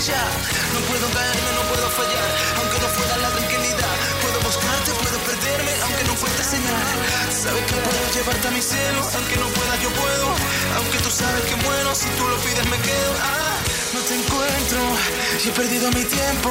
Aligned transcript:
No 0.00 0.80
puedo 0.88 1.06
caerme, 1.12 1.50
no 1.52 1.62
puedo 1.68 1.90
fallar. 1.90 2.28
Aunque 2.56 2.78
no 2.80 2.88
fuera 2.88 3.16
la 3.18 3.28
tranquilidad. 3.36 3.94
Puedo 4.22 4.40
buscarte, 4.40 4.92
puedo 4.92 5.18
perderme, 5.28 5.72
aunque 5.82 6.04
no 6.04 6.14
fuerte 6.16 6.42
señal. 6.42 6.88
Sabes 7.28 7.64
que 7.68 7.76
puedo 7.76 8.00
llevarte 8.14 8.48
a 8.48 8.50
mi 8.50 8.62
cielo, 8.62 9.00
aunque 9.14 9.36
no 9.36 9.46
pueda, 9.48 9.76
yo 9.76 9.90
puedo. 9.90 10.26
Aunque 10.78 10.98
tú 11.04 11.10
sabes 11.10 11.44
que 11.44 11.56
muero, 11.56 11.94
si 11.94 12.08
tú 12.16 12.26
lo 12.26 12.36
pides 12.38 12.64
me 12.70 12.78
quedo. 12.80 13.12
Ah, 13.20 13.58
no 13.92 14.00
te 14.00 14.14
encuentro 14.14 14.80
y 15.44 15.48
he 15.48 15.52
perdido 15.52 15.90
mi 15.92 16.04
tiempo. 16.04 16.50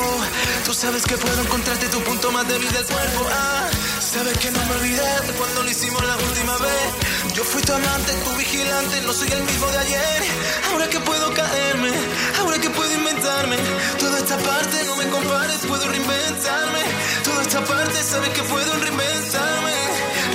Tú 0.64 0.72
sabes 0.76 1.02
que 1.08 1.18
puedo 1.18 1.42
encontrarte 1.42 1.88
tu 1.90 2.04
punto 2.04 2.32
más 2.32 2.48
débil 2.48 2.72
del 2.72 2.86
cuerpo. 2.86 3.26
Ah, 3.34 3.68
sabes 4.00 4.38
que 4.38 4.52
no 4.52 4.64
me 4.64 4.76
olvidé 4.76 5.10
cuando 5.40 5.64
lo 5.64 5.70
hicimos 5.72 6.06
la 6.06 6.18
última 6.18 6.56
vez. 6.58 7.34
Yo 7.34 7.44
fui 7.44 7.64
tu 7.64 7.74
amante, 7.74 8.14
tu 8.14 8.32
vigilante, 8.38 9.02
no 9.02 9.12
soy 9.14 9.32
el 9.32 9.42
mismo 9.42 9.66
de 9.72 9.78
ayer. 9.80 10.24
Ahora 10.70 10.88
que 10.88 11.00
puedo 11.00 11.34
caerme, 11.34 11.92
ahora 12.40 12.60
que 12.60 12.70
puedo 12.70 12.89
inventarme. 13.10 13.58
Toda 13.98 14.18
esta 14.18 14.38
parte 14.38 14.84
no 14.86 14.96
me 14.96 15.08
compares, 15.10 15.58
puedo 15.68 15.86
reinventarme. 15.88 16.82
Toda 17.24 17.42
esta 17.42 17.64
parte 17.64 18.04
sabes 18.04 18.30
que 18.30 18.44
puedo 18.44 18.72
reinventarme, 18.74 19.74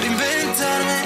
reinventarme. 0.01 0.97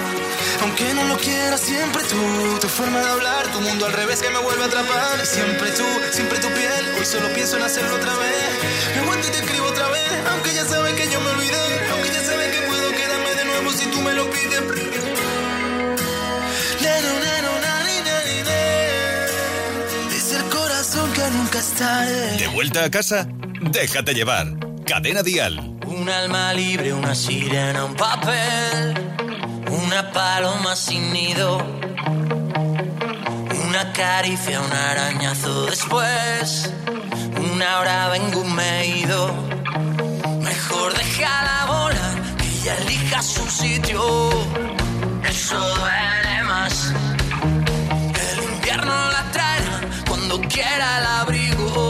Aunque 0.62 0.94
no 0.94 1.04
lo 1.04 1.16
quiera, 1.18 1.56
siempre 1.56 2.02
tú, 2.04 2.58
tu 2.60 2.68
forma 2.68 3.00
de 3.00 3.10
hablar, 3.10 3.52
tu 3.52 3.60
mundo 3.60 3.86
al 3.86 3.92
revés 3.92 4.20
que 4.20 4.30
me 4.30 4.38
vuelve 4.38 4.64
a 4.64 4.66
atrapar. 4.66 5.26
Siempre 5.26 5.70
tú, 5.72 5.86
siempre 6.10 6.38
tu 6.38 6.48
piel, 6.48 6.84
hoy 6.98 7.04
solo 7.04 7.28
pienso 7.34 7.56
en 7.56 7.62
hacerlo 7.62 7.94
otra 7.96 8.14
vez. 8.16 8.48
Me 8.94 9.02
aguanto 9.02 9.28
y 9.28 9.30
te 9.30 9.38
escribo 9.38 9.66
otra 9.66 9.88
vez, 9.88 10.12
aunque 10.32 10.54
ya 10.54 10.64
sabes 10.64 10.94
que 10.94 11.08
yo 11.10 11.20
me 11.20 11.30
olvidé. 11.30 11.66
Aunque 11.92 12.08
ya 12.10 12.22
sabes 12.24 12.48
que 12.54 12.62
puedo 12.66 12.90
quedarme 12.92 13.34
de 13.34 13.44
nuevo 13.44 13.72
si 13.72 13.86
tú 13.86 14.00
me 14.00 14.14
lo 14.14 14.28
pides. 14.30 15.27
Nunca 21.30 21.58
es 21.58 21.72
tarde. 21.72 22.36
¿De 22.38 22.46
vuelta 22.48 22.84
a 22.84 22.90
casa? 22.90 23.26
Déjate 23.60 24.14
llevar. 24.14 24.46
Cadena 24.86 25.22
Dial. 25.22 25.58
Un 25.86 26.08
alma 26.08 26.52
libre, 26.52 26.92
una 26.92 27.14
sirena, 27.14 27.84
un 27.84 27.94
papel, 27.94 28.94
una 29.66 30.12
paloma 30.12 30.76
sin 30.76 31.12
nido, 31.12 31.58
una 33.66 33.92
caricia, 33.92 34.60
un 34.60 34.72
arañazo 34.72 35.66
después, 35.66 36.70
una 37.52 37.80
hora 37.80 38.08
vengo 38.08 38.40
un 38.40 38.58
ido. 38.84 39.32
Mejor 40.42 40.96
déjala 40.96 41.64
volar, 41.66 42.36
que 42.36 42.46
ella 42.46 42.76
elija 42.82 43.22
su 43.22 43.46
sitio. 43.50 44.30
Eso 45.28 45.58
duele 45.58 46.42
más. 46.44 46.92
Cuando 50.48 50.54
quiera 50.54 50.98
el 50.98 51.06
abrigo. 51.06 51.87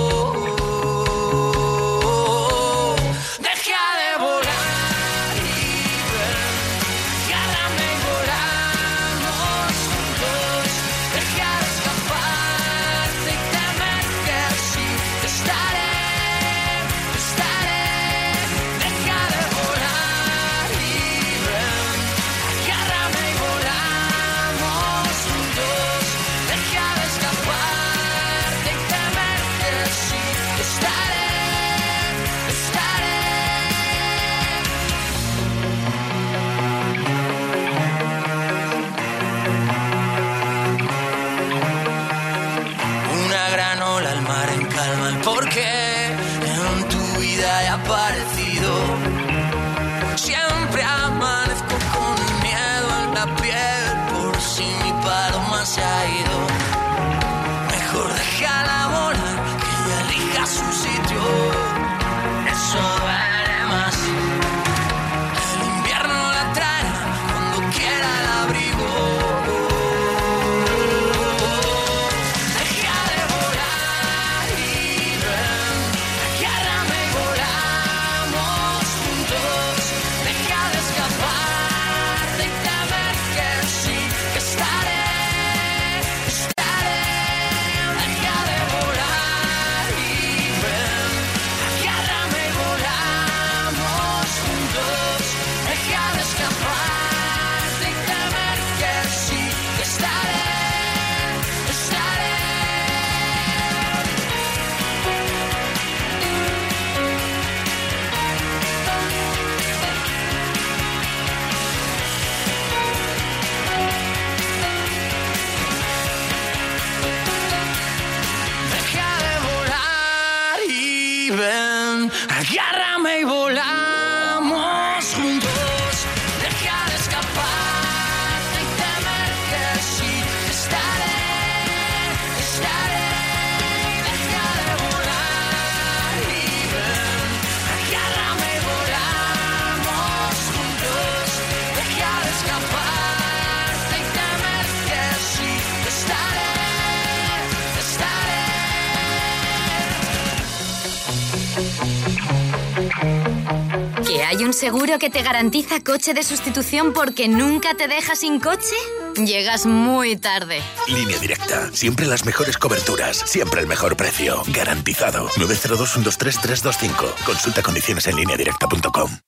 Seguro 154.59 154.99
que 154.99 155.09
te 155.09 155.23
garantiza 155.23 155.81
coche 155.81 156.15
de 156.15 156.23
sustitución 156.23 156.93
porque 156.93 157.29
nunca 157.29 157.75
te 157.75 157.87
deja 157.87 158.17
sin 158.17 158.41
coche? 158.41 158.75
Llegas 159.15 159.67
muy 159.67 160.17
tarde. 160.17 160.61
Línea 160.89 161.19
directa. 161.19 161.71
Siempre 161.73 162.07
las 162.07 162.27
mejores 162.27 162.59
coberturas. 162.59 163.17
Siempre 163.19 163.61
el 163.61 163.67
mejor 163.69 163.97
precio. 163.97 164.43
Garantizado. 164.49 165.29
902 165.37 165.93
123 165.93 166.41
325. 166.41 167.15
Consulta 167.25 167.63
condiciones 167.63 168.07
en 168.09 168.17
línea 168.17 168.37
directa.com. 168.37 169.28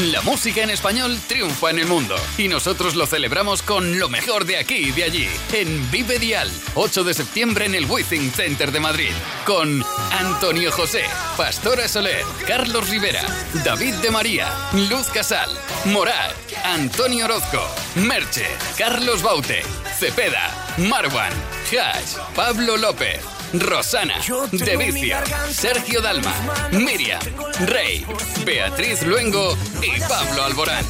La 0.00 0.22
música 0.22 0.62
en 0.62 0.70
español 0.70 1.20
triunfa 1.26 1.68
en 1.68 1.78
el 1.78 1.86
mundo 1.86 2.16
y 2.38 2.48
nosotros 2.48 2.94
lo 2.94 3.04
celebramos 3.04 3.60
con 3.60 3.98
lo 3.98 4.08
mejor 4.08 4.46
de 4.46 4.56
aquí 4.56 4.76
y 4.76 4.92
de 4.92 5.04
allí, 5.04 5.28
en 5.52 5.90
Vive 5.90 6.18
Dial, 6.18 6.50
8 6.74 7.04
de 7.04 7.12
septiembre 7.12 7.66
en 7.66 7.74
el 7.74 7.84
Withing 7.84 8.32
Center 8.32 8.72
de 8.72 8.80
Madrid, 8.80 9.12
con 9.44 9.84
Antonio 10.10 10.72
José, 10.72 11.02
Pastora 11.36 11.86
Soler, 11.86 12.24
Carlos 12.46 12.88
Rivera, 12.88 13.22
David 13.62 13.92
de 13.96 14.10
María, 14.10 14.48
Luz 14.72 15.08
Casal, 15.08 15.50
Morat, 15.84 16.34
Antonio 16.64 17.26
Orozco, 17.26 17.62
Merche, 17.96 18.46
Carlos 18.78 19.20
Baute, 19.20 19.62
Cepeda, 19.98 20.74
Marwan, 20.78 21.32
Hash, 21.70 22.16
Pablo 22.34 22.78
López. 22.78 23.39
Rosana, 23.52 24.14
De 24.52 24.76
Vicio, 24.76 25.16
Sergio 25.50 26.00
Dalma, 26.00 26.34
Miriam, 26.72 27.20
Rey, 27.66 28.04
Beatriz 28.44 29.02
Luengo 29.02 29.56
y 29.82 30.00
Pablo 30.00 30.44
Alborán. 30.44 30.84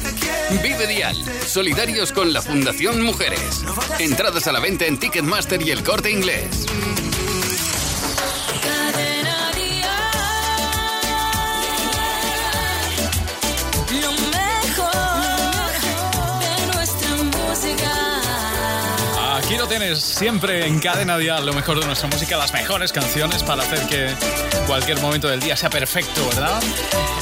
Vive 0.61 0.85
Dial, 0.87 1.17
solidarios 1.45 2.11
con 2.11 2.33
la 2.33 2.41
Fundación 2.41 3.01
Mujeres. 3.01 3.63
Entradas 3.99 4.47
a 4.47 4.51
la 4.51 4.59
venta 4.59 4.85
en 4.85 4.99
Ticketmaster 4.99 5.61
y 5.61 5.71
el 5.71 5.83
corte 5.83 6.11
inglés. 6.11 6.65
Siempre 19.81 20.67
en 20.67 20.79
Cadena 20.79 21.17
Dial, 21.17 21.43
lo 21.43 21.53
mejor 21.53 21.79
de 21.79 21.87
nuestra 21.87 22.07
música, 22.07 22.37
las 22.37 22.53
mejores 22.53 22.93
canciones 22.93 23.41
para 23.41 23.63
hacer 23.63 23.79
que 23.87 24.13
cualquier 24.67 25.01
momento 25.01 25.27
del 25.27 25.39
día 25.39 25.57
sea 25.57 25.71
perfecto, 25.71 26.23
¿verdad? 26.29 26.61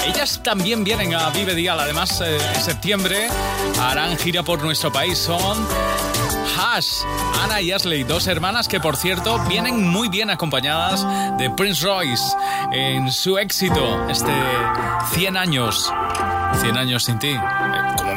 Ellas 0.05 0.41
también 0.43 0.83
vienen 0.83 1.15
a 1.15 1.29
Vive 1.29 1.55
Dial, 1.55 1.79
además 1.79 2.19
eh, 2.19 2.37
en 2.53 2.61
septiembre 2.61 3.29
harán 3.79 4.17
gira 4.17 4.43
por 4.43 4.61
nuestro 4.61 4.91
país, 4.91 5.17
son 5.17 5.65
Hash, 6.57 6.89
Ana 7.41 7.61
y 7.61 7.71
Ashley, 7.71 8.03
dos 8.03 8.27
hermanas 8.27 8.67
que 8.67 8.81
por 8.81 8.97
cierto 8.97 9.39
vienen 9.47 9.87
muy 9.87 10.09
bien 10.09 10.29
acompañadas 10.29 11.07
de 11.37 11.49
Prince 11.51 11.85
Royce 11.85 12.35
en 12.73 13.09
su 13.09 13.37
éxito, 13.37 14.05
este 14.09 14.33
100 15.13 15.37
años, 15.37 15.93
100 16.59 16.77
años 16.77 17.05
sin 17.05 17.19
ti, 17.19 17.33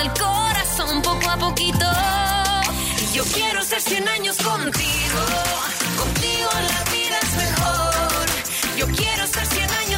has 0.00 0.06
robado 0.06 0.06
el 0.06 0.10
corazón 0.18 1.02
poco 1.02 1.30
a 1.30 1.36
poquito. 1.36 1.86
Y 3.02 3.16
yo 3.16 3.24
quiero 3.24 3.62
ser 3.62 3.80
100 3.80 4.08
años 4.08 4.36
contigo. 4.36 5.20
Contigo 5.98 6.50
la 6.52 6.90
vida 6.92 7.18
es 7.22 7.36
mejor. 7.36 8.26
Yo 8.76 8.86
quiero 8.86 9.26
ser 9.26 9.46
100 9.46 9.70
años 9.70 9.89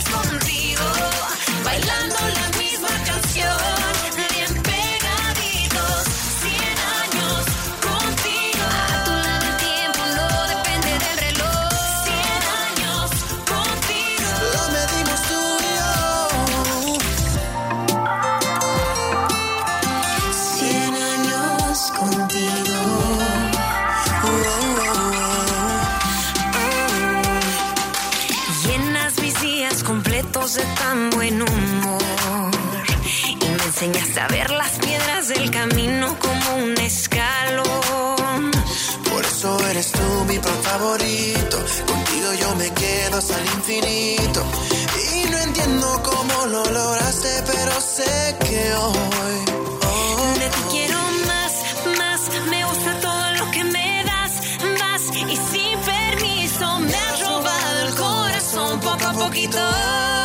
a 34.23 34.29
ver 34.29 34.50
las 34.52 34.73
piedras 34.79 35.29
del 35.29 35.50
camino 35.50 36.17
como 36.21 36.64
un 36.64 36.79
escalón. 36.79 38.50
Por 39.11 39.25
eso 39.25 39.69
eres 39.71 39.91
tú 39.91 40.25
mi 40.29 40.38
pan 40.38 40.62
favorito. 40.62 41.57
Contigo 41.87 42.29
yo 42.41 42.55
me 42.57 42.71
quedo 42.71 43.19
hasta 43.19 43.38
el 43.41 43.47
infinito. 43.47 44.41
Y 45.14 45.31
no 45.31 45.38
entiendo 45.38 46.02
cómo 46.05 46.47
lo 46.47 46.64
lograste, 46.64 47.43
pero 47.47 47.73
sé 47.81 48.37
que 48.45 48.75
hoy. 48.75 49.43
hoy 49.91 50.38
De 50.38 50.49
ti 50.55 50.62
quiero 50.71 51.00
más, 51.26 51.52
más. 51.99 52.21
Me 52.50 52.64
gusta 52.64 53.00
todo 53.00 53.33
lo 53.38 53.50
que 53.50 53.64
me 53.64 54.05
das, 54.05 54.33
vas. 54.81 55.02
Y 55.33 55.37
sin 55.50 55.79
permiso 55.81 56.81
me 56.81 56.95
has 56.95 57.21
robado 57.21 57.87
el 57.87 57.95
corazón 57.95 58.81
poco 58.81 59.07
a 59.07 59.12
poquito. 59.12 60.22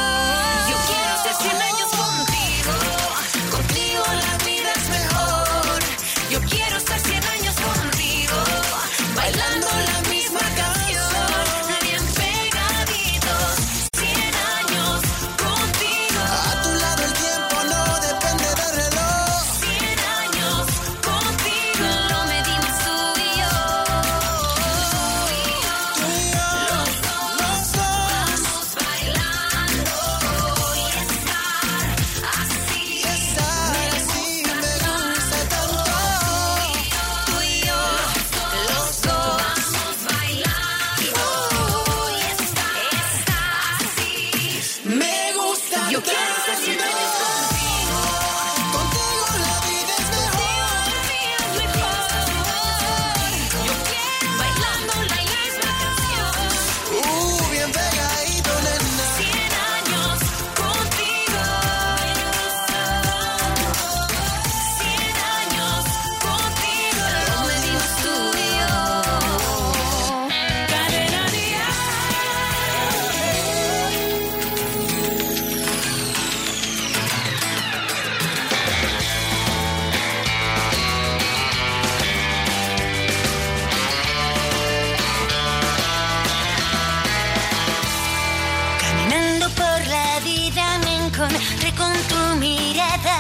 Encontré 91.18 91.74
con 91.74 91.92
tu 92.10 92.36
mirada 92.40 93.18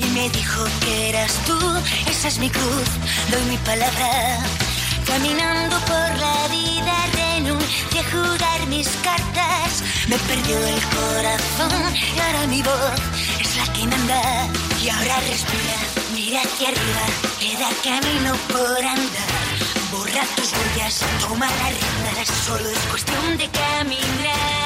y 0.00 0.06
me 0.14 0.30
dijo 0.30 0.64
que 0.80 1.10
eras 1.10 1.34
tú. 1.46 1.58
Esa 2.10 2.28
es 2.28 2.38
mi 2.38 2.48
cruz, 2.48 2.88
doy 3.30 3.42
mi 3.50 3.58
palabra. 3.58 4.38
Caminando 5.06 5.78
por 5.80 6.08
la 6.18 6.48
vida 6.48 6.96
renuncié 7.12 8.00
a 8.00 8.10
jugar 8.10 8.66
mis 8.68 8.88
cartas. 9.04 9.82
Me 10.08 10.16
perdió 10.16 10.56
el 10.66 10.80
corazón 10.98 11.94
y 11.94 12.18
ahora 12.20 12.46
mi 12.46 12.62
voz 12.62 13.00
es 13.38 13.56
la 13.58 13.72
que 13.74 13.86
manda. 13.86 14.48
Y 14.82 14.88
ahora 14.88 15.16
respira, 15.28 15.78
mira 16.14 16.40
hacia 16.40 16.68
arriba, 16.68 17.04
queda 17.38 17.68
camino 17.84 18.32
por 18.48 18.82
andar. 18.82 19.32
Borra 19.92 20.24
tus 20.36 20.52
huellas, 20.52 21.04
toma 21.20 21.46
las 21.46 21.72
riendas, 21.80 22.28
solo 22.46 22.68
es 22.70 22.78
cuestión 22.90 23.36
de 23.36 23.48
caminar. 23.50 24.65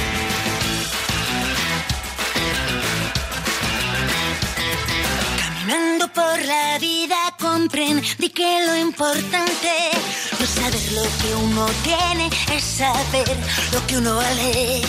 por 6.13 6.45
la 6.45 6.77
vida 6.79 7.17
comprendí 7.39 8.29
que 8.29 8.65
lo 8.65 8.75
importante 8.77 9.91
no 10.37 10.45
es 10.45 10.49
saber 10.49 10.91
lo 10.93 11.03
que 11.03 11.35
uno 11.35 11.65
tiene, 11.83 12.29
es 12.53 12.63
saber 12.63 13.37
lo 13.71 13.85
que 13.87 13.97
uno 13.97 14.15
vale. 14.15 14.81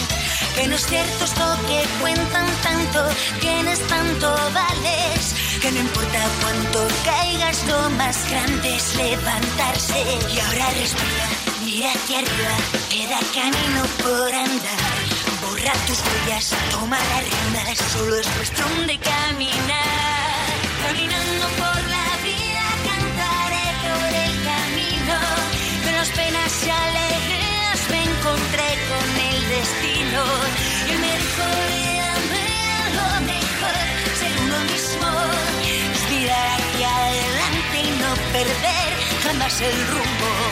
Que 0.55 0.67
no 0.69 0.77
es 0.77 0.87
cierto 0.87 1.25
esto 1.25 1.57
que 1.67 1.83
cuentan 2.01 2.47
tanto, 2.63 3.09
tienes 3.41 3.79
tanto 3.89 4.29
vales. 4.53 5.35
Que 5.61 5.71
no 5.73 5.81
importa 5.81 6.21
cuánto 6.41 6.89
caigas, 7.05 7.65
lo 7.67 7.91
más 7.91 8.29
grande 8.31 8.77
es 8.77 8.95
levantarse. 8.97 10.01
Y 10.35 10.41
ahora 10.41 10.71
respira, 10.71 11.27
mira 11.65 11.93
hacia 11.93 12.19
arriba, 12.19 12.57
queda 12.91 13.19
camino 13.35 13.83
por 14.03 14.35
andar. 14.35 15.03
Borra 15.43 15.73
tus 15.87 15.99
huellas, 16.01 16.55
toma 16.71 16.99
las 16.99 17.25
riendas, 17.25 17.79
solo 17.93 18.17
es 18.17 18.27
cuestión 18.29 18.87
de 18.87 18.99
caminar. 18.99 20.22
Caminando 20.85 21.47
por 21.61 21.81
la 21.95 22.09
vida, 22.29 22.67
cantaré 22.91 23.67
por 23.85 24.11
el 24.25 24.35
camino. 24.51 25.17
De 25.85 25.93
las 25.93 26.11
penas 26.11 26.53
y 26.67 26.71
alegrías 26.71 27.81
me 27.93 28.01
encontré 28.11 28.69
con 28.91 29.09
el 29.31 29.39
destino. 29.57 30.23
Él 30.91 30.99
me 31.05 31.13
dijo, 31.23 31.47
lo 32.99 33.09
mejor, 33.33 33.77
ser 34.21 34.33
uno 34.45 34.59
mismo. 34.73 35.09
Es 35.65 36.01
mirar 36.11 36.61
hacia 36.61 36.89
adelante 37.07 37.77
y 37.89 37.91
no 38.03 38.11
perder 38.33 38.91
jamás 39.25 39.61
el 39.61 39.77
rumbo. 39.89 40.52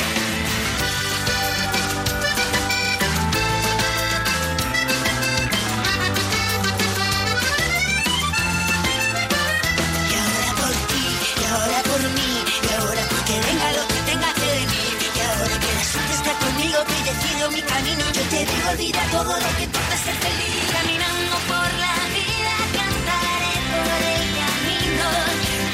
Yo 18.70 18.76
te 18.76 18.82
digo, 18.82 18.98
olvida 18.98 19.02
todo 19.10 19.32
lo 19.40 19.56
que 19.56 19.64
importa 19.64 19.94
es 19.94 20.00
ser 20.00 20.14
feliz. 20.14 20.64
Caminando 20.72 21.32
por 21.48 21.68
la 21.84 21.96
vida, 22.14 22.54
cantaré 22.78 23.54
por 23.72 23.98
el 24.14 24.24
camino. 24.40 25.08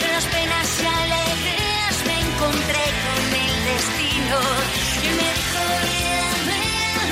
De 0.01 0.09
las 0.15 0.25
penas 0.25 0.69
y 0.81 0.87
alegrías 0.87 1.97
me 2.07 2.17
encontré 2.27 2.85
con 3.05 3.23
el 3.45 3.55
destino. 3.71 4.39
Y 5.03 5.09
me 5.19 5.29
dijo, 5.39 5.63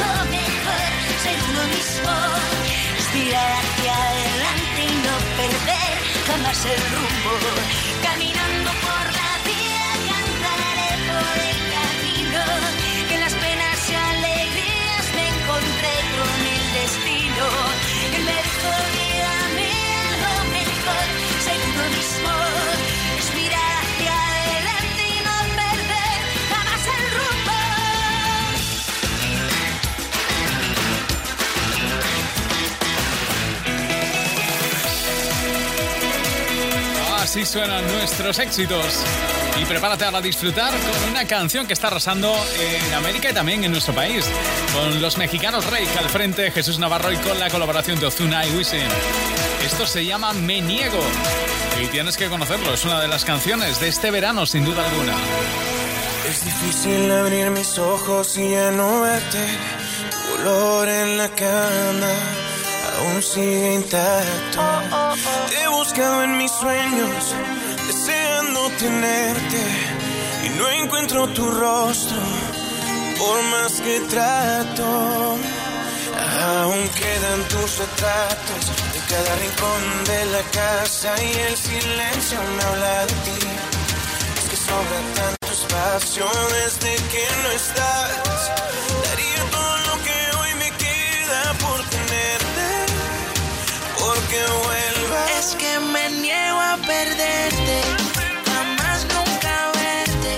lo 0.00 0.12
mejor, 0.36 0.88
ser 1.22 1.38
uno 1.50 1.64
mismo. 1.74 2.12
Es 2.98 3.06
mirar 3.14 3.52
hacia 3.60 3.94
adelante 4.08 4.80
y 4.82 4.96
no 5.06 5.14
perder 5.38 5.92
jamás 6.26 6.64
el 6.66 6.80
rumbo. 6.92 7.13
Así 37.34 37.44
suenan 37.44 37.84
nuestros 37.88 38.38
éxitos. 38.38 39.02
Y 39.60 39.64
prepárate 39.64 40.04
a 40.04 40.20
disfrutar 40.20 40.70
con 40.70 41.10
una 41.10 41.26
canción 41.26 41.66
que 41.66 41.72
está 41.72 41.88
arrasando 41.88 42.32
en 42.60 42.94
América 42.94 43.28
y 43.28 43.34
también 43.34 43.64
en 43.64 43.72
nuestro 43.72 43.92
país. 43.92 44.24
Con 44.72 45.02
los 45.02 45.18
mexicanos 45.18 45.68
Rey 45.68 45.84
al 45.98 46.08
frente, 46.10 46.52
Jesús 46.52 46.78
Navarro 46.78 47.10
y 47.10 47.16
con 47.16 47.36
la 47.40 47.50
colaboración 47.50 47.98
de 47.98 48.06
Ozuna 48.06 48.46
y 48.46 48.52
Wisin. 48.52 48.86
Esto 49.66 49.84
se 49.84 50.06
llama 50.06 50.32
Me 50.32 50.60
Niego. 50.60 51.00
Y 51.82 51.88
tienes 51.88 52.16
que 52.16 52.28
conocerlo, 52.28 52.72
es 52.72 52.84
una 52.84 53.00
de 53.00 53.08
las 53.08 53.24
canciones 53.24 53.80
de 53.80 53.88
este 53.88 54.12
verano, 54.12 54.46
sin 54.46 54.64
duda 54.64 54.88
alguna. 54.88 55.16
Es 56.30 56.44
difícil 56.44 57.10
abrir 57.10 57.50
mis 57.50 57.80
ojos 57.80 58.38
y 58.38 58.50
ya 58.50 58.70
no 58.70 59.00
verte. 59.00 59.44
Tu 60.12 60.40
olor 60.40 60.88
en 60.88 61.18
la 61.18 61.28
cama 61.30 62.43
aún 62.98 63.22
sigue 63.22 63.74
intacto. 63.74 64.60
Te 65.48 65.62
he 65.62 65.68
buscado 65.68 66.22
en 66.24 66.38
mis 66.38 66.50
sueños, 66.52 67.34
deseando 67.86 68.70
tenerte. 68.78 69.62
Y 70.44 70.48
no 70.58 70.68
encuentro 70.70 71.28
tu 71.28 71.50
rostro, 71.50 72.18
por 73.18 73.42
más 73.44 73.72
que 73.80 74.00
trato. 74.00 75.38
Aún 76.42 76.88
quedan 76.88 77.40
tus 77.48 77.78
retratos 77.78 78.62
de 78.92 79.00
cada 79.08 79.34
rincón 79.36 80.04
de 80.04 80.24
la 80.26 80.42
casa 80.50 81.14
y 81.22 81.32
el 81.48 81.56
silencio 81.56 82.38
me 82.56 82.62
habla 82.62 83.06
de 83.06 83.14
ti. 83.26 83.46
Es 84.38 84.48
que 84.50 84.56
sobra 84.56 85.00
tanto 85.14 85.46
espacio 85.50 86.26
desde 86.52 86.94
que 87.12 87.26
no 87.42 87.50
estás. 87.50 88.93
Vuelvas. 94.64 95.30
Es 95.38 95.54
que 95.56 95.78
me 95.80 96.10
niego 96.20 96.60
a 96.60 96.76
perderte, 96.86 97.80
jamás 98.50 99.06
nunca 99.14 99.70
verte. 99.74 100.32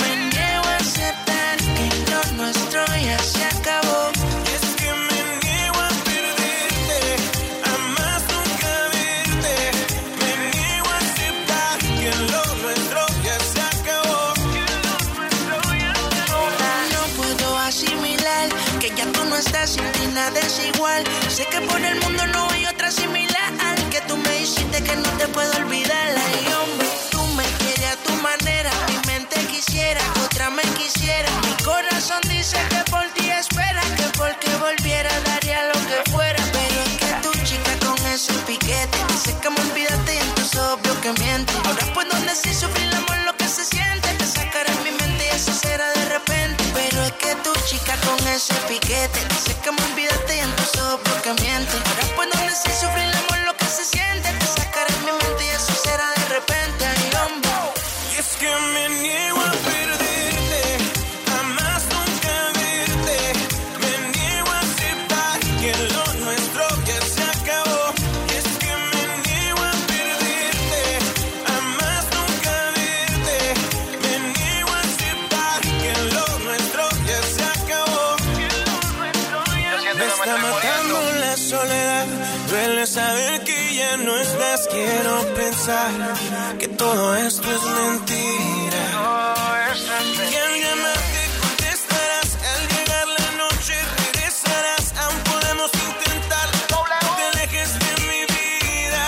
Me 0.00 0.10
niego 0.30 0.64
a 0.66 0.76
aceptar 0.76 1.56
que 1.76 1.86
lo 2.10 2.20
nuestro 2.36 2.84
ya 3.08 3.18
se 3.18 3.44
acabó. 3.44 4.10
Es 4.54 4.64
que 4.80 4.90
me 5.08 5.20
niego 5.42 5.78
a 5.80 5.92
perderte, 6.08 7.00
jamás 7.64 8.22
nunca 8.34 8.72
verte. 8.96 9.54
Me 10.20 10.30
niego 10.50 10.88
a 10.90 10.98
aceptar 10.98 11.78
que 12.00 12.10
lo 12.30 12.42
nuestro 12.62 13.00
ya 13.24 13.38
se 13.52 13.60
acabó. 13.60 14.34
No 16.94 17.02
puedo 17.16 17.58
asimilar 17.58 18.48
que 18.80 18.88
ya 18.90 19.06
tú 19.12 19.24
no 19.24 19.36
estás 19.36 19.70
sin 19.70 19.90
ti 19.92 20.06
nada 20.12 20.38
es 20.40 20.60
igual. 20.74 21.04
Que 41.02 41.12
miente. 41.20 41.52
Ahora 41.64 41.84
puedo 41.94 42.14
decir 42.20 42.54
sufrir 42.54 42.86
el 42.86 42.94
amor 42.94 43.18
lo 43.26 43.36
que 43.36 43.48
se 43.48 43.64
siente. 43.64 44.08
Te 44.18 44.26
sacaré 44.26 44.72
mi 44.84 44.92
mente 44.92 45.24
y 45.26 45.36
eso 45.36 45.52
será 45.52 45.90
de 45.92 46.04
repente. 46.06 46.62
Pero 46.72 47.02
es 47.04 47.12
que 47.12 47.34
tu 47.42 47.52
chica 47.66 47.96
con 48.06 48.18
ese 48.28 48.54
piquete 48.68 49.20
dice 49.28 49.56
que 49.62 49.72
me 49.72 49.82
olvidaste 49.90 50.36
y 50.36 50.40
entonces 50.40 50.80
obvio 50.80 51.22
que 51.22 51.32
miente. 51.42 51.76
Ahora 51.76 52.06
puedo 52.14 52.36
decir 52.46 52.72
sufrir 52.72 53.04
el 53.04 53.14
amor 53.16 53.31
que 86.58 86.66
todo 86.66 87.14
esto 87.14 87.48
es 87.48 87.62
mentira. 87.62 88.82
Y 90.28 90.34
alguien 90.34 90.82
más 90.82 91.02
te 91.14 91.24
contestarás. 91.40 92.30
Al 92.50 92.62
llegar 92.74 93.06
la 93.06 93.30
noche 93.44 93.74
regresarás. 93.96 94.92
Aún 95.02 95.20
podemos 95.22 95.70
intentar. 95.88 96.48
No 96.70 96.82
te 97.16 97.22
alejes 97.38 97.78
de 97.78 97.92
mi 98.10 98.22
vida. 98.34 99.06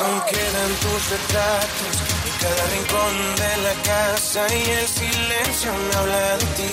Aún 0.00 0.20
quedan 0.30 0.72
tus 0.80 1.10
retratos. 1.10 1.94
En 2.24 2.34
cada 2.40 2.64
rincón 2.72 3.14
de 3.36 3.52
la 3.66 3.74
casa. 3.82 4.46
Y 4.48 4.70
el 4.80 4.88
silencio 4.88 5.74
me 5.74 5.96
habla 5.98 6.36
de 6.38 6.46
ti. 6.56 6.70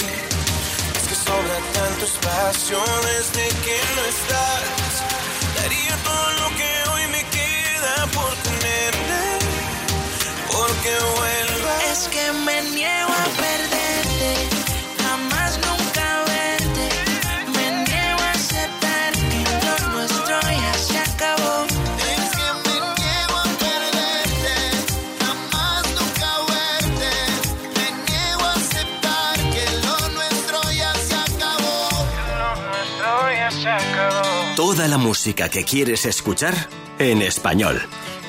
Es 0.96 1.08
que 1.10 1.16
sobra 1.16 1.58
tanto 1.74 2.06
espacio 2.06 2.80
desde 3.04 3.50
que 3.66 3.78
no 3.96 4.02
estás. 4.06 5.07
Vuelvas. 11.16 11.84
Es 11.92 12.02
que 12.10 12.26
me 12.46 12.62
niego 12.76 13.12
a 13.12 13.28
perderte, 13.44 14.30
jamás 15.04 15.52
nunca 15.68 16.08
verte. 16.32 16.86
Me 17.56 17.66
niego 17.88 18.22
a 18.22 18.32
aceptar 18.32 19.12
que 19.14 19.42
lo 19.66 19.76
nuestro 19.94 20.36
ya 20.64 20.74
se 20.88 20.98
acabó. 21.10 21.56
Es 22.14 22.30
que 22.38 22.50
me 22.66 22.76
niego 23.00 23.36
a 23.46 23.50
perderte, 23.66 24.56
jamás 25.24 25.84
nunca 25.98 26.30
verte. 26.54 27.12
Me 27.76 27.88
niego 28.08 28.44
a 28.44 28.54
aceptar 28.64 29.36
que 29.54 29.66
lo 29.86 29.96
nuestro 30.18 30.58
ya 30.72 30.94
se 31.08 31.16
acabó. 31.16 31.76
Lo 32.40 32.50
nuestro 32.68 33.10
ya 33.40 33.50
se 33.52 33.70
acabó. 33.70 34.56
Toda 34.56 34.88
la 34.88 34.98
música 34.98 35.50
que 35.50 35.64
quieres 35.64 36.06
escuchar 36.06 36.54
en 37.00 37.22
español. 37.22 37.82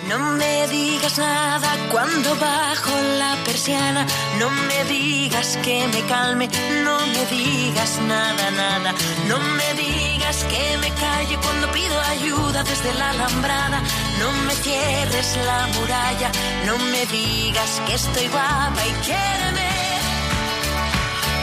No 0.08 0.18
me 0.18 0.47
digas 0.66 1.18
nada 1.18 1.70
cuando 1.90 2.34
bajo 2.36 2.90
la 3.18 3.36
persiana. 3.44 4.06
No 4.38 4.50
me 4.50 4.84
digas 4.84 5.58
que 5.62 5.86
me 5.88 6.00
calme. 6.06 6.48
No 6.84 7.06
me 7.06 7.24
digas 7.26 7.98
nada, 8.08 8.50
nada. 8.50 8.94
No 9.28 9.38
me 9.38 9.68
digas 9.74 10.44
que 10.44 10.76
me 10.78 10.90
calle 10.90 11.38
cuando 11.42 11.70
pido 11.70 12.00
ayuda 12.16 12.64
desde 12.64 12.92
la 12.94 13.10
alambrada. 13.10 13.82
No 14.18 14.32
me 14.46 14.54
cierres 14.54 15.36
la 15.46 15.66
muralla. 15.74 16.30
No 16.66 16.78
me 16.78 17.06
digas 17.06 17.80
que 17.86 17.94
estoy 17.94 18.28
guapa 18.28 18.80
y 18.86 18.92
quiéreme. 19.06 19.70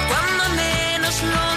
Cuando 0.09 0.43
menos 0.61 1.21
lo 1.23 1.54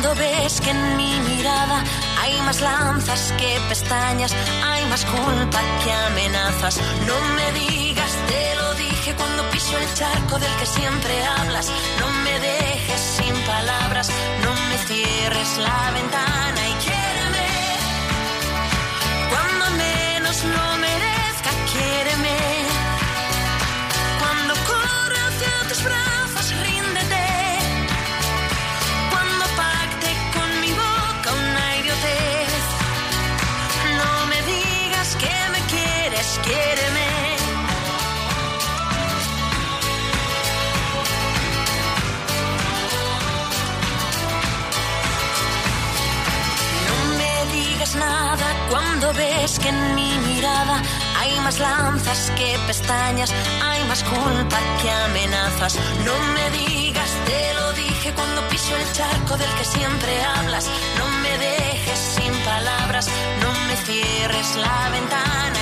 cuando 0.00 0.14
ves 0.14 0.60
que 0.60 0.70
en 0.70 0.96
mi 0.96 1.12
mirada 1.28 1.82
hay 2.22 2.40
más 2.42 2.60
lanzas 2.60 3.32
que 3.36 3.58
pestañas, 3.68 4.32
hay 4.64 4.84
más 4.86 5.04
culpa 5.04 5.60
que 5.82 5.92
amenazas. 5.92 6.78
No 7.04 7.16
me 7.34 7.52
digas, 7.58 8.12
te 8.28 8.54
lo 8.54 8.74
dije 8.74 9.14
cuando 9.16 9.42
piso 9.50 9.76
el 9.76 9.94
charco 9.94 10.38
del 10.38 10.54
que 10.56 10.66
siempre 10.66 11.24
hablas. 11.24 11.68
No 11.98 12.08
me 12.22 12.37
más 51.48 51.60
lanzas 51.60 52.30
que 52.36 52.58
pestañas, 52.66 53.32
hay 53.62 53.82
más 53.84 54.02
culpa 54.02 54.58
que 54.82 54.90
amenazas. 54.90 55.78
No 56.04 56.14
me 56.34 56.50
digas, 56.58 57.10
te 57.24 57.54
lo 57.54 57.72
dije 57.72 58.12
cuando 58.14 58.46
piso 58.50 58.76
el 58.76 58.92
charco 58.92 59.34
del 59.38 59.50
que 59.56 59.64
siempre 59.64 60.12
hablas. 60.24 60.68
No 60.98 61.06
me 61.22 61.38
dejes 61.38 61.98
sin 62.16 62.34
palabras, 62.44 63.08
no 63.42 63.50
me 63.66 63.76
cierres 63.86 64.56
la 64.56 64.90
ventana 64.90 65.57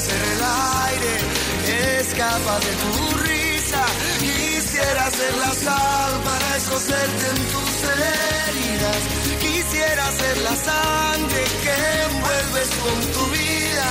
ser 0.00 0.22
el 0.34 0.42
aire 0.88 1.14
escapa 2.00 2.54
de 2.66 2.72
tu 2.82 2.92
risa. 3.28 3.82
Quisiera 4.18 5.04
ser 5.10 5.34
la 5.44 5.52
sal 5.64 6.12
para 6.28 6.56
escocerte 6.56 7.24
en 7.34 7.40
tus 7.52 7.72
heridas. 8.08 9.00
Quisiera 9.44 10.04
ser 10.20 10.36
la 10.48 10.54
sangre 10.68 11.42
que 11.64 11.74
envuelves 12.08 12.70
con 12.82 12.96
tu 13.14 13.24
vida. 13.40 13.88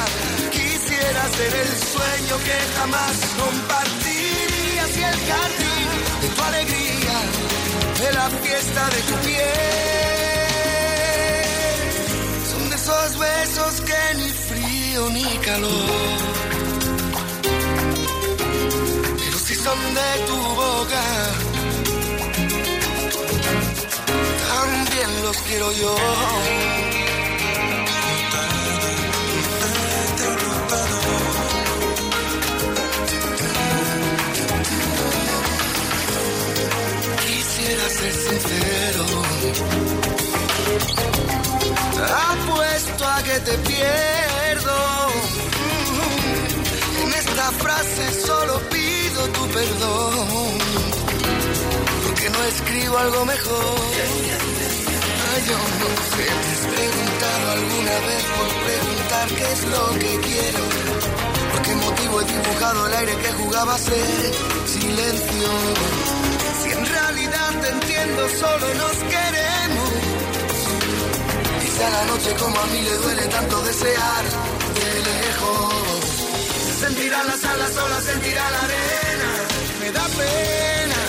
Quisiera 0.57 1.23
ser 1.37 1.53
el 1.63 1.71
sueño 1.93 2.35
que 2.47 2.57
jamás 2.77 3.15
compartirías 3.41 4.91
y 4.97 5.03
el 5.11 5.19
jardín 5.29 5.87
de 6.21 6.27
tu 6.35 6.41
alegría, 6.51 7.17
de 8.01 8.09
la 8.17 8.27
fiesta 8.41 8.81
de 8.95 9.01
tu 9.09 9.15
piel. 9.25 9.69
Son 12.51 12.63
de 12.69 12.75
esos 12.75 13.09
besos 13.27 13.73
que 13.81 14.01
ni 14.17 14.29
frío 14.29 14.68
ni 15.07 15.23
calor. 15.37 16.19
Pero 19.17 19.37
si 19.39 19.55
son 19.55 19.79
de 19.93 20.09
tu 20.27 20.35
boca, 20.35 21.03
también 24.49 25.23
los 25.23 25.37
quiero 25.37 25.71
yo. 25.71 25.95
Quisiera 37.25 37.89
ser 37.89 38.13
sincero. 38.13 39.05
Apuesto 42.31 43.05
a 43.05 43.23
que 43.23 43.39
te 43.39 43.57
En 47.01 47.13
esta 47.13 47.51
frase 47.63 48.21
solo 48.25 48.59
pido 48.69 49.27
tu 49.29 49.47
perdón. 49.47 50.57
Porque 52.05 52.29
no 52.29 52.43
escribo 52.43 52.97
algo 52.97 53.25
mejor. 53.25 53.79
Ay, 55.31 55.41
yo 55.47 55.57
no 55.81 55.89
sé, 56.11 56.25
te 56.43 56.49
has 56.55 56.65
preguntado 56.75 57.51
alguna 57.51 57.95
vez 58.07 58.23
por 58.37 58.49
preguntar 58.67 59.27
qué 59.37 59.51
es 59.53 59.61
lo 59.73 59.83
que 59.99 60.19
quiero. 60.27 60.63
¿Por 61.51 61.61
qué 61.61 61.75
motivo 61.75 62.21
he 62.21 62.25
dibujado 62.25 62.87
el 62.87 62.93
aire 62.93 63.15
que 63.17 63.31
jugaba 63.33 63.75
a 63.75 63.77
ser 63.77 64.33
silencio? 64.65 65.49
Si 66.61 66.69
en 66.71 66.85
realidad 66.85 67.61
te 67.61 67.69
entiendo, 67.69 68.29
solo 68.39 68.67
nos 68.75 68.95
queremos. 69.13 69.89
Quizá 71.61 71.89
la 71.89 72.05
noche 72.05 72.33
como 72.39 72.59
a 72.59 72.65
mí 72.67 72.81
le 72.81 72.97
duele 72.97 73.25
tanto 73.27 73.61
desear 73.61 74.25
de 74.25 74.48
lejos. 75.39 75.73
Sentirá 76.79 77.23
las 77.23 77.43
alas 77.43 77.71
solas, 77.73 78.03
sentirá 78.03 78.51
la 78.51 78.59
arena, 78.59 79.31
me 79.79 79.91
da 79.91 80.05
pena. 80.19 81.01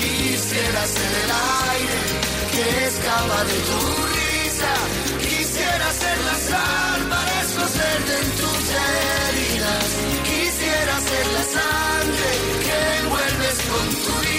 Quisiera 0.00 0.86
ser 0.86 1.12
el 1.24 1.30
aire 1.70 1.98
que 2.52 2.86
escapa 2.86 3.44
de 3.44 3.56
tu 3.68 3.80
risa. 4.16 4.72
Quisiera 5.20 5.92
ser 5.92 6.18
la 6.28 6.36
sal 6.48 7.00
para 7.08 7.42
escocerte 7.42 8.12
en 8.22 8.30
tus 8.40 8.62
heridas. 8.84 9.84
Quisiera 10.24 10.94
ser 11.08 11.26
la 11.36 11.44
sangre 11.56 12.28
que 12.64 12.98
envuelves 13.00 13.58
con 13.70 13.86
tu 14.04 14.20
vida. 14.20 14.31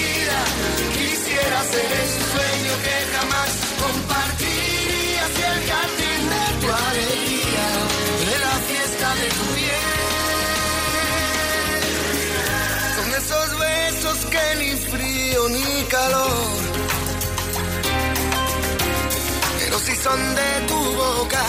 Pero 19.59 19.79
si 19.79 19.95
son 19.95 20.35
de 20.35 20.67
tu 20.67 20.79
boca, 20.95 21.45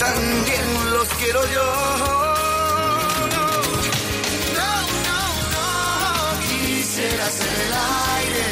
también 0.00 0.90
los 0.90 1.08
quiero 1.20 1.40
yo. 1.54 1.68
No, 4.58 4.70
no. 5.06 5.68
Quisiera 6.48 7.26
ser 7.30 7.54
el 7.66 7.72
aire 8.18 8.46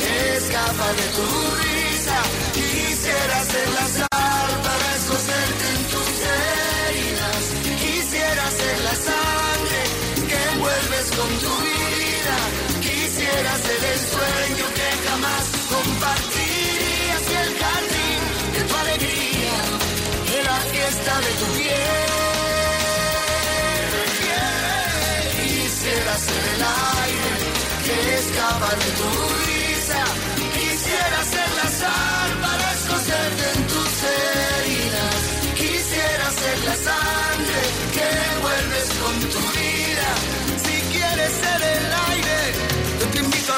que 0.00 0.36
escapa 0.36 0.88
de 0.98 1.06
tu 1.16 1.26
risa. 1.62 2.18
Quisiera 2.54 3.44
ser 3.44 3.68
la 3.68 4.09
El 13.32 13.98
sueño 13.98 14.66
que 14.74 15.08
jamás 15.08 15.44
compartirías 15.70 17.22
y 17.30 17.34
el 17.42 17.50
jardín 17.62 18.20
de 18.52 18.60
tu 18.68 18.76
alegría, 18.76 19.56
de 20.30 20.42
la 20.44 20.56
fiesta 20.72 21.12
de 21.20 21.32
tu 21.40 21.46
piel. 21.56 22.10
Quisiera 25.42 26.14
ser 26.18 26.44
el 26.54 26.62
aire 27.02 27.32
que 27.84 27.96
escapa 28.18 28.70
de 28.82 28.90
tu 28.98 29.08
risa. 29.46 30.04
Quisiera 30.54 31.24
ser 31.24 31.48
la 31.56 31.68
sal 31.78 32.19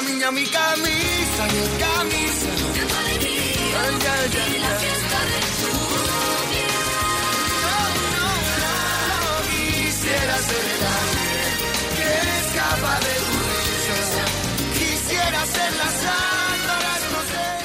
mi 0.03 0.45
camisa, 0.47 1.47
mi 1.47 1.65
camisa. 1.79 2.51
De 2.75 2.83
tu 2.87 2.95
alegría, 2.95 3.83
ay, 3.83 3.97
ay, 4.01 4.31
ay, 4.43 4.59
la 4.59 4.73
fiesta 4.81 5.19
de 5.31 5.41
tu 5.61 5.73
No, 7.63 7.79
no, 8.17 8.29
no, 8.63 9.27
quisiera 9.51 10.37
ser 10.49 10.65
el 10.75 10.83
aire 10.99 11.47
que 11.97 12.11
escapa 12.41 12.95
de 13.07 13.15
tu 13.27 13.35
risa. 13.51 14.25
Quisiera 14.79 15.41
ser 15.47 15.71
la 15.81 15.91
sal 16.03 16.59
para 16.69 16.91
escocer. 17.03 17.61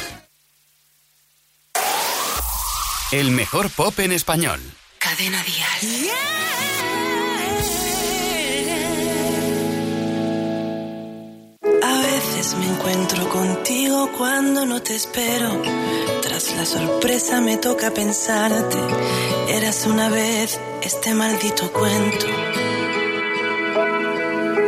El 3.11 3.27
mejor 3.31 3.69
pop 3.71 3.99
en 3.99 4.11
español. 4.11 4.59
Cadena 4.99 5.41
Dial. 5.43 5.81
A 6.11 6.76
me 12.55 12.67
encuentro 12.67 13.27
contigo 13.29 14.09
cuando 14.17 14.65
no 14.65 14.81
te 14.81 14.95
espero. 14.95 15.61
Tras 16.21 16.55
la 16.55 16.65
sorpresa 16.65 17.41
me 17.41 17.57
toca 17.57 17.91
pensarte. 17.91 18.77
Eras 19.49 19.85
una 19.85 20.09
vez 20.09 20.59
este 20.81 21.13
maldito 21.13 21.71
cuento. 21.73 22.25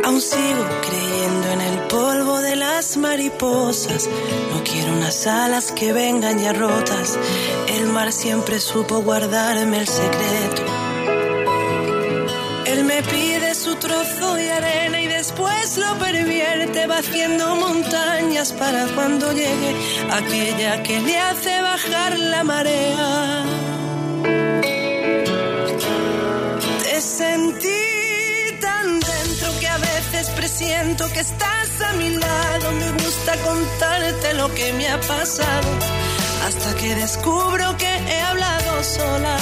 Aún 0.04 0.20
sigo 0.20 0.64
creyendo 0.86 1.48
en 1.52 1.60
el 1.60 1.78
polvo 1.86 2.40
de 2.40 2.56
las 2.56 2.96
mariposas. 2.96 4.08
No 4.52 4.62
quiero 4.64 4.92
unas 4.92 5.26
alas 5.26 5.72
que 5.72 5.92
vengan 5.92 6.38
ya 6.38 6.52
rotas. 6.52 7.18
El 7.68 7.86
mar 7.86 8.12
siempre 8.12 8.60
supo 8.60 9.00
guardarme 9.02 9.78
el 9.78 9.88
secreto 9.88 10.69
su 13.70 13.76
trozo 13.76 14.34
de 14.34 14.50
arena 14.50 15.00
y 15.00 15.06
después 15.06 15.76
lo 15.76 15.96
pervierte, 15.98 16.86
va 16.88 16.98
haciendo 16.98 17.54
montañas 17.54 18.52
para 18.52 18.84
cuando 18.96 19.32
llegue 19.32 19.72
aquella 20.10 20.82
que 20.82 21.00
le 21.00 21.16
hace 21.18 21.62
bajar 21.62 22.18
la 22.18 22.42
marea. 22.42 23.44
Te 26.82 27.00
sentí 27.00 28.58
tan 28.60 28.98
dentro 28.98 29.48
que 29.60 29.68
a 29.68 29.78
veces 29.78 30.30
presiento 30.30 31.08
que 31.12 31.20
estás 31.20 31.68
a 31.88 31.92
mi 31.92 32.10
lado. 32.10 32.72
Me 32.72 32.90
gusta 33.04 33.32
contarte 33.50 34.34
lo 34.34 34.52
que 34.52 34.72
me 34.72 34.88
ha 34.88 35.00
pasado 35.00 35.70
hasta 36.46 36.74
que 36.74 36.94
descubro 36.96 37.76
que 37.76 37.92
he 38.10 38.20
hablado 38.20 38.82
sola. 38.82 39.36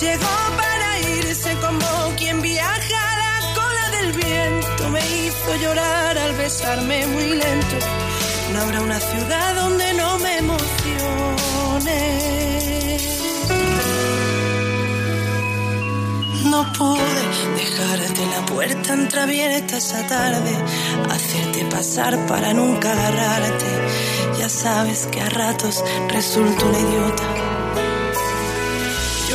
Llegó 0.00 0.36
para 0.56 0.73
Me 4.94 5.00
hizo 5.00 5.56
llorar 5.60 6.16
al 6.18 6.34
besarme 6.36 7.06
muy 7.08 7.28
lento. 7.42 7.76
No 8.52 8.60
habrá 8.60 8.80
una 8.80 9.00
ciudad 9.00 9.54
donde 9.56 9.92
no 9.94 10.18
me 10.20 10.38
emocione. 10.38 11.64
no 16.54 16.72
pude 16.72 17.00
dejarte 17.56 18.26
la 18.26 18.46
puerta 18.46 18.94
entreabierta 18.94 19.76
esa 19.78 20.06
tarde, 20.06 20.52
hacerte 21.10 21.64
pasar 21.64 22.14
para 22.28 22.54
nunca 22.54 22.92
agarrarte. 22.92 23.66
Ya 24.38 24.48
sabes 24.48 25.08
que 25.10 25.20
a 25.20 25.28
ratos 25.30 25.82
resulto 26.10 26.66
una 26.66 26.78
idiota. 26.78 27.43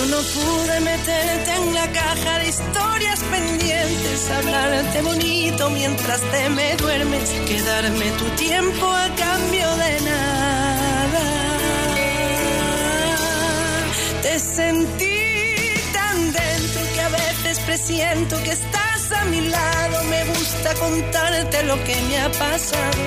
No 0.10 0.18
pude 0.18 0.80
meterte 0.82 1.52
en 1.52 1.74
la 1.74 1.88
caja 1.92 2.40
de 2.40 2.50
historias 2.50 3.20
pendientes, 3.32 4.32
hablarte 4.32 5.02
bonito 5.02 5.70
mientras 5.70 6.22
te 6.32 6.50
me 6.50 6.76
duermes, 6.78 7.30
quedarme 7.48 8.12
tu 8.18 8.26
tiempo 8.46 8.86
a 8.88 9.08
cambio 9.16 9.68
de 9.76 10.02
nada. 10.02 11.26
Te 14.24 14.40
sentí 14.40 15.20
presiento 17.70 18.36
que 18.44 18.52
estás 18.52 19.12
a 19.12 19.26
mi 19.26 19.42
lado. 19.42 20.04
Me 20.06 20.26
gusta 20.26 20.74
contarte 20.76 21.64
lo 21.64 21.76
que 21.84 21.96
me 22.08 22.20
ha 22.20 22.30
pasado. 22.32 23.04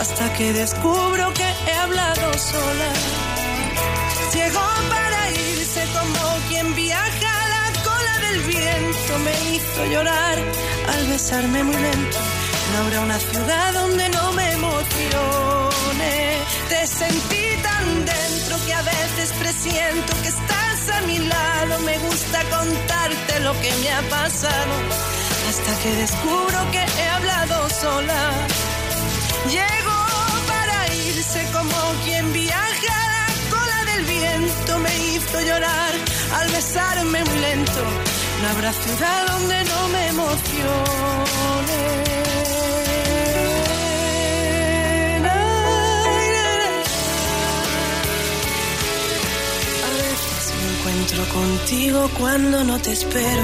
Hasta 0.00 0.32
que 0.32 0.52
descubro 0.54 1.24
que 1.34 1.48
he 1.66 1.74
hablado 1.84 2.26
sola. 2.38 2.90
Llegó 4.34 4.66
para 4.88 5.01
como 6.02 6.48
quien 6.48 6.74
viaja 6.74 7.30
a 7.44 7.48
la 7.54 7.66
cola 7.82 8.14
del 8.26 8.40
viento. 8.42 9.18
Me 9.26 9.34
hizo 9.54 9.84
llorar 9.92 10.36
al 10.94 11.06
besarme 11.06 11.64
muy 11.64 11.76
lento. 11.76 12.18
No 12.72 12.78
habrá 12.82 13.00
una 13.00 13.18
ciudad 13.18 13.72
donde 13.74 14.08
no 14.08 14.32
me 14.32 14.52
emocione. 14.52 16.12
Te 16.68 16.86
sentí 16.86 17.44
tan 17.62 17.86
dentro 18.04 18.54
que 18.66 18.74
a 18.74 18.82
veces 18.82 19.32
presiento 19.38 20.12
que 20.22 20.28
estás 20.28 20.78
a 20.96 21.00
mi 21.02 21.18
lado. 21.18 21.78
Me 21.80 21.98
gusta 21.98 22.38
contarte 22.56 23.40
lo 23.40 23.52
que 23.60 23.72
me 23.82 23.90
ha 23.90 24.02
pasado. 24.18 24.74
Hasta 25.48 25.72
que 25.82 25.90
descubro 26.04 26.58
que 26.72 26.82
he 27.00 27.08
hablado 27.16 27.68
sola. 27.70 28.22
Llegó 29.56 30.02
para 30.52 30.94
irse 30.94 31.40
como 31.52 31.78
quien 32.04 32.32
viaja 32.32 32.71
Me 34.78 34.96
hizo 35.14 35.40
llorar 35.40 35.92
al 36.34 36.48
besarme 36.50 37.24
muy 37.24 37.38
lento. 37.38 37.82
No 38.42 38.48
habrá 38.48 38.72
ciudad 38.72 39.26
donde 39.28 39.64
no 39.64 39.88
me 39.88 40.08
emocione. 40.08 41.32
encuentro 50.82 51.24
contigo 51.32 52.10
cuando 52.18 52.64
no 52.64 52.80
te 52.80 52.92
espero. 52.92 53.42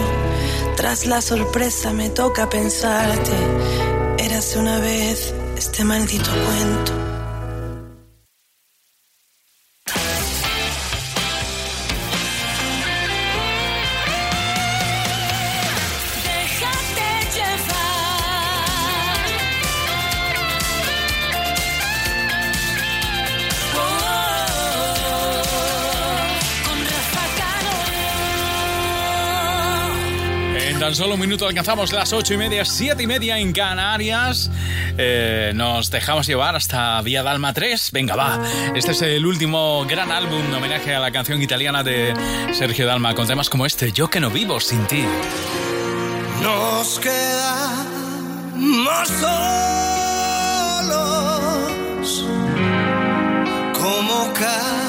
Tras 0.77 1.07
la 1.07 1.21
sorpresa 1.21 1.93
me 1.93 2.11
toca 2.11 2.49
pensarte. 2.49 3.33
Érase 4.19 4.59
una 4.59 4.79
vez 4.79 5.33
este 5.57 5.85
maldito 5.85 6.31
cuento. 6.31 7.08
Tan 30.89 30.95
solo 30.95 31.15
un 31.17 31.21
minuto 31.21 31.47
alcanzamos 31.47 31.93
las 31.93 32.15
ocho 32.15 32.33
y 32.33 32.39
media, 32.39 32.65
siete 32.65 33.03
y 33.03 33.07
media 33.07 33.39
en 33.39 33.53
Canarias. 33.53 34.51
Eh, 34.97 35.53
nos 35.55 35.91
dejamos 35.91 36.27
llevar 36.27 36.57
hasta 36.57 37.03
Vía 37.03 37.23
Dalma 37.23 37.53
3. 37.53 37.91
Venga, 37.93 38.17
va. 38.17 38.43
Este 38.75 38.93
es 38.93 39.03
el 39.03 39.27
último 39.27 39.85
gran 39.85 40.11
álbum 40.11 40.41
en 40.41 40.55
homenaje 40.55 40.95
a 40.95 41.01
la 41.01 41.11
canción 41.11 41.43
italiana 41.43 41.85
de 41.85 42.15
Sergio 42.55 42.87
Dalma, 42.87 43.15
con 43.15 43.27
temas 43.27 43.51
como 43.51 43.67
este, 43.67 43.93
Yo 43.93 44.09
que 44.09 44.19
no 44.19 44.31
vivo 44.31 44.61
sin 44.61 44.87
ti. 44.87 45.05
Nos 46.41 46.99
quedamos 47.01 49.09
solos 49.09 49.29
como 53.75 54.33
cada 54.33 54.89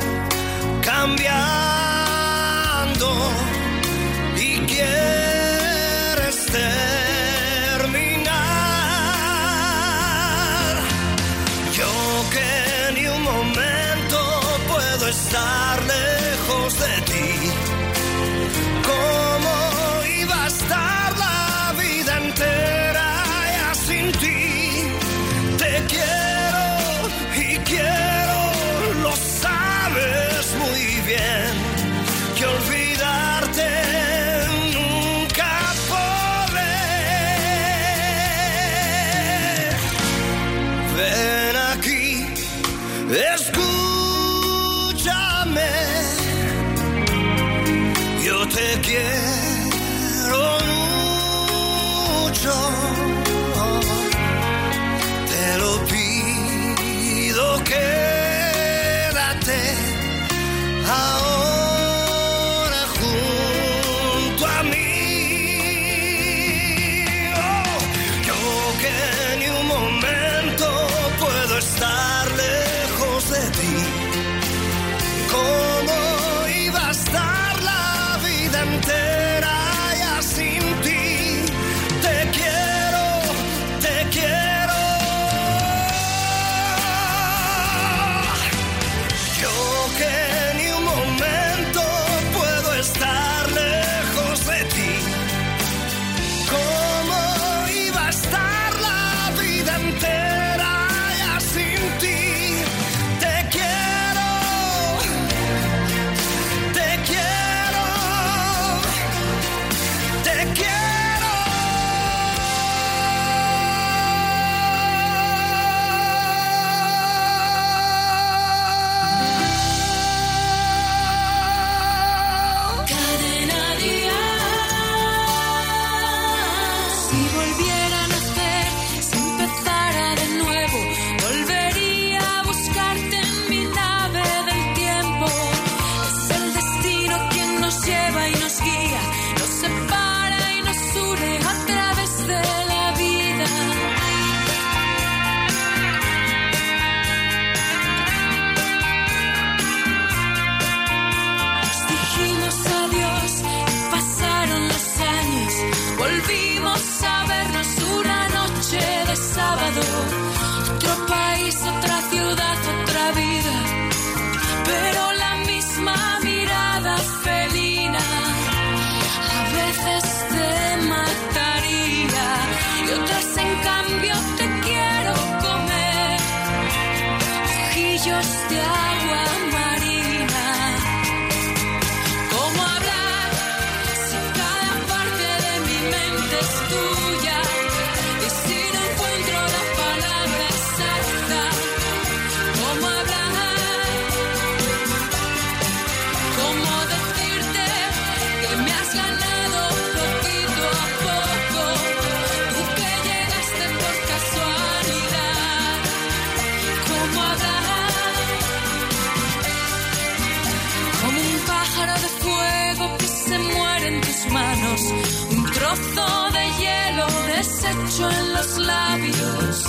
trozo 215.75 216.31
de 216.31 216.45
hielo 216.59 217.07
deshecho 217.27 218.09
en 218.09 218.33
los 218.33 218.57
labios. 218.57 219.65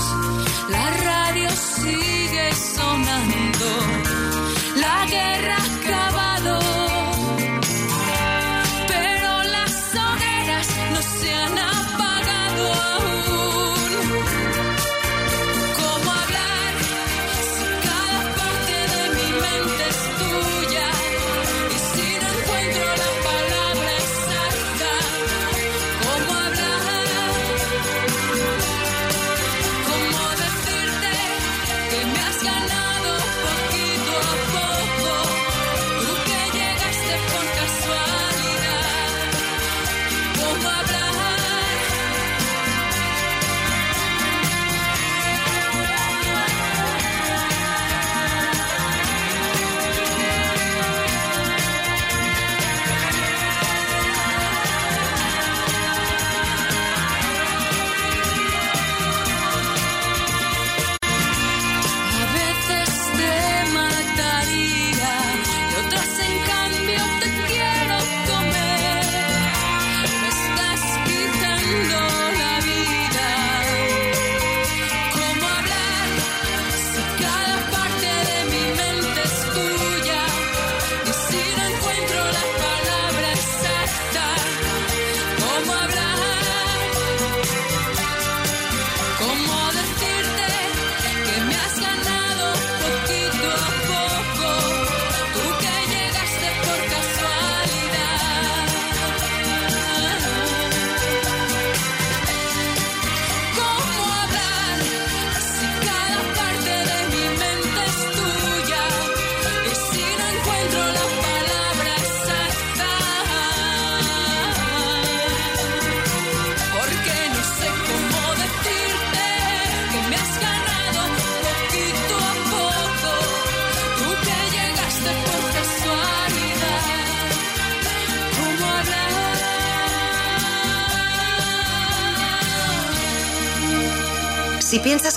La 0.69 0.91
radio 0.91 1.49
sigue 1.51 2.55
sonando. 2.55 3.52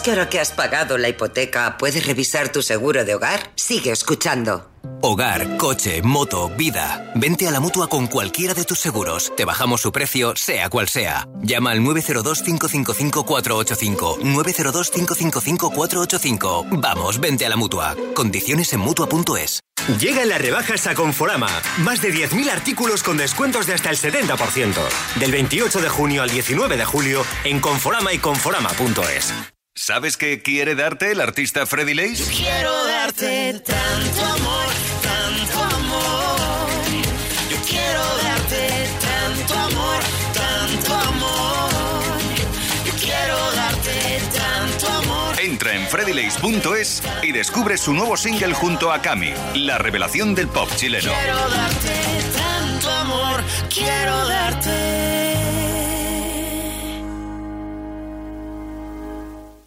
Que 0.06 0.12
ahora 0.12 0.30
que 0.30 0.40
has 0.40 0.52
pagado 0.52 1.00
la 1.00 1.10
hipoteca 1.10 1.80
puedes 1.80 2.06
revisar 2.06 2.50
tu 2.50 2.62
seguro 2.62 3.04
de 3.06 3.16
hogar, 3.16 3.50
sigue 3.56 3.90
escuchando. 3.90 4.70
Hogar, 5.02 5.58
coche, 5.58 6.04
moto, 6.04 6.48
vida. 6.50 7.12
Vente 7.16 7.48
a 7.48 7.52
la 7.52 7.60
mutua 7.60 7.88
con 7.88 8.06
cualquiera 8.06 8.54
de 8.54 8.66
tus 8.66 8.78
seguros. 8.78 9.34
Te 9.36 9.46
bajamos 9.46 9.82
su 9.82 9.92
precio, 9.92 10.36
sea 10.36 10.70
cual 10.70 10.90
sea. 10.90 11.28
Llama 11.42 11.72
al 11.72 11.80
902-555-485. 11.80 14.20
902-555-485. 14.20 16.80
Vamos, 16.80 17.20
vente 17.20 17.48
a 17.48 17.50
la 17.50 17.56
mutua. 17.56 17.96
Condiciones 18.14 18.74
en 18.74 18.82
mutua.es. 18.82 19.60
Llegan 20.00 20.30
las 20.30 20.40
rebajas 20.40 20.86
a 20.86 20.94
Conforama. 20.94 21.50
Más 21.80 22.04
de 22.04 22.14
10.000 22.14 22.52
artículos 22.52 23.02
con 23.02 23.18
descuentos 23.18 23.66
de 23.66 23.74
hasta 23.74 23.90
el 23.90 23.98
70%. 23.98 24.76
Del 25.20 25.32
28 25.32 25.82
de 25.82 25.90
junio 25.90 26.22
al 26.22 26.30
19 26.30 26.78
de 26.78 26.86
julio 26.86 27.26
en 27.44 27.60
Conforama 27.60 28.14
y 28.14 28.20
Conforama.es. 28.20 29.34
¿Sabes 29.78 30.16
qué 30.16 30.42
quiere 30.42 30.74
darte 30.74 31.12
el 31.12 31.20
artista 31.20 31.66
Freddy 31.66 31.94
Lace? 31.94 32.24
Quiero 32.34 32.86
darte 32.86 33.60
tanto 33.60 34.26
amor, 34.26 34.66
tanto 35.04 35.76
amor. 35.76 36.80
Yo 37.52 37.58
quiero 37.68 38.00
darte 38.24 38.88
tanto 39.02 39.54
amor, 39.54 40.00
tanto 40.34 40.96
amor. 40.96 42.20
Yo 42.86 42.94
quiero 43.02 43.52
darte 43.52 44.22
tanto 44.34 44.88
amor. 44.88 45.42
Entra 45.42 45.76
en 45.76 45.86
freddylace.es 45.88 47.04
y 47.22 47.34
descubre 47.34 47.78
su 47.78 47.94
nuevo 47.94 48.16
single 48.16 48.54
junto 48.54 48.94
a 48.94 49.02
Cami, 49.02 49.34
la 49.56 49.78
revelación 49.78 50.36
del 50.36 50.48
pop 50.48 50.70
chileno. 50.78 51.12
Quiero 51.12 51.50
darte 51.50 52.24
tanto 52.34 52.90
amor, 52.90 53.44
quiero 53.70 54.26
darte. 54.26 55.25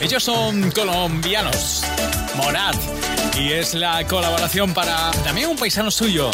Ellos 0.00 0.24
son 0.24 0.70
colombianos, 0.70 1.82
Morad, 2.36 2.74
y 3.38 3.52
es 3.52 3.74
la 3.74 4.06
colaboración 4.06 4.72
para 4.72 5.10
también 5.24 5.48
un 5.50 5.56
paisano 5.56 5.90
suyo, 5.90 6.30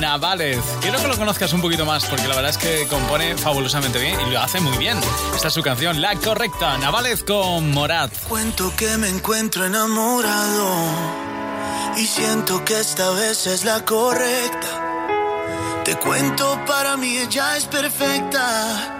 Navález. 0.00 0.60
Quiero 0.82 1.00
que 1.00 1.08
lo 1.08 1.16
conozcas 1.16 1.52
un 1.54 1.62
poquito 1.62 1.86
más 1.86 2.04
porque 2.04 2.28
la 2.28 2.34
verdad 2.34 2.50
es 2.50 2.58
que 2.58 2.86
compone 2.88 3.38
fabulosamente 3.38 3.98
bien 3.98 4.20
y 4.20 4.30
lo 4.30 4.38
hace 4.40 4.60
muy 4.60 4.76
bien. 4.76 4.98
Esta 5.34 5.48
es 5.48 5.54
su 5.54 5.62
canción, 5.62 6.02
La 6.02 6.14
Correcta, 6.16 6.76
Navález 6.76 7.24
con 7.24 7.72
Morad. 7.72 8.10
Cuento 8.28 8.70
que 8.76 8.98
me 8.98 9.08
encuentro 9.08 9.64
enamorado 9.64 10.70
y 11.96 12.06
siento 12.06 12.64
que 12.66 12.80
esta 12.80 13.10
vez 13.12 13.46
es 13.46 13.64
la 13.64 13.82
correcta. 13.84 15.82
Te 15.84 15.96
cuento, 15.96 16.60
para 16.66 16.98
mí 16.98 17.16
ella 17.16 17.56
es 17.56 17.64
perfecta, 17.64 18.99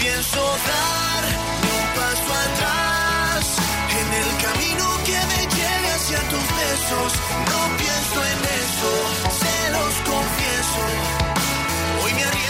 Pienso 0.00 0.40
dar 0.40 1.22
ni 1.62 1.70
un 1.78 1.86
paso 1.94 2.32
atrás 2.46 3.44
en 4.00 4.08
el 4.22 4.30
camino 4.46 4.84
que 5.04 5.18
me 5.30 5.40
lleve 5.56 5.88
hacia 5.94 6.20
tus 6.30 6.46
besos. 6.62 7.12
No 7.50 7.60
pienso 7.76 8.18
en 8.32 8.40
eso, 8.64 8.92
se 9.40 9.70
los 9.76 9.94
confieso. 10.10 10.82
Hoy 12.02 12.14
me 12.14 12.24
arriesgo 12.24 12.49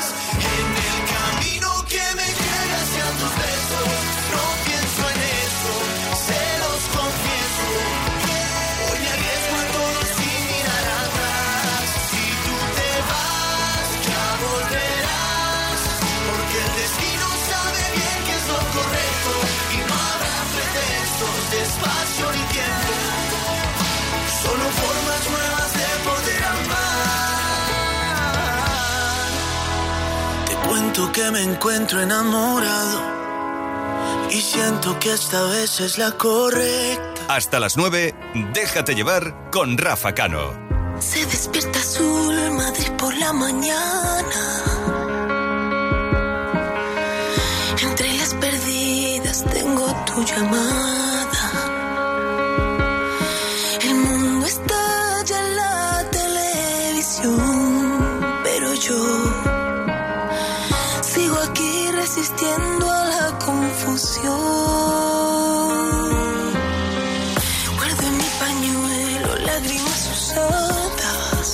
Te 30.91 30.97
cuento 30.97 31.13
que 31.13 31.31
me 31.31 31.41
encuentro 31.41 32.01
enamorado 32.01 33.01
y 34.29 34.41
siento 34.41 34.99
que 34.99 35.13
esta 35.13 35.41
vez 35.43 35.79
es 35.79 35.97
la 35.97 36.11
correcta. 36.11 37.21
Hasta 37.29 37.61
las 37.61 37.77
9, 37.77 38.13
déjate 38.53 38.93
llevar 38.93 39.49
con 39.51 39.77
Rafa 39.77 40.13
Cano. 40.13 40.51
Se 40.99 41.25
despierta 41.27 41.79
azul, 41.79 42.35
Madrid 42.51 42.91
por 42.97 43.15
la 43.15 43.31
mañana. 43.31 44.63
Entre 47.81 48.13
las 48.15 48.33
perdidas 48.33 49.45
tengo 49.45 49.95
tu 50.05 50.25
llamada. 50.25 51.10
Guardo 67.77 68.03
en 68.07 68.17
mi 68.17 68.29
pañuelo 68.39 69.35
lágrimas 69.37 70.09
usadas 70.13 71.51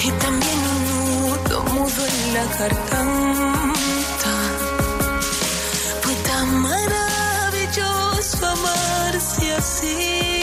y 0.00 0.10
también 0.12 0.58
un 0.72 0.80
nudo 0.88 1.62
mudo 1.74 2.06
en 2.06 2.34
la 2.34 2.44
garganta. 2.58 4.32
Fue 6.00 6.14
tan 6.14 6.48
maravilloso 6.62 8.46
amarse 8.46 9.54
así. 9.56 10.35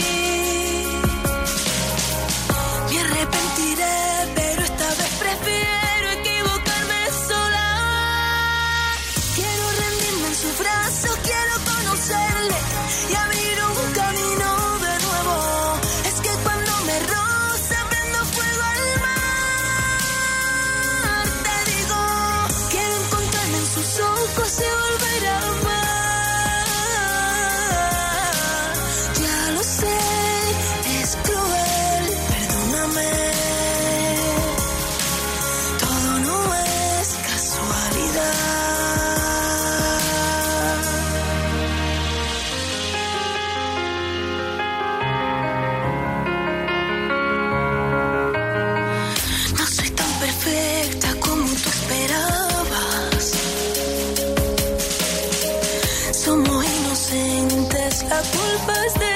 culpa 58.30 58.72
es 58.86 58.94
de 58.94 59.13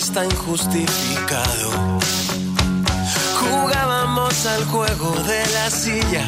está 0.00 0.24
injustificado. 0.24 1.70
Jugábamos 3.40 4.46
al 4.46 4.64
juego 4.66 5.14
de 5.22 5.46
la 5.54 5.70
silla 5.70 6.24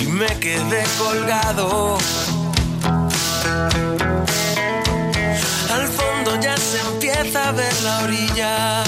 y 0.00 0.06
me 0.06 0.26
quedé 0.38 0.84
colgado. 0.98 1.98
Al 5.74 5.88
fondo 5.88 6.40
ya 6.40 6.56
se 6.56 6.80
empieza 6.80 7.48
a 7.48 7.52
ver 7.52 7.74
la 7.82 7.98
orilla, 8.04 8.84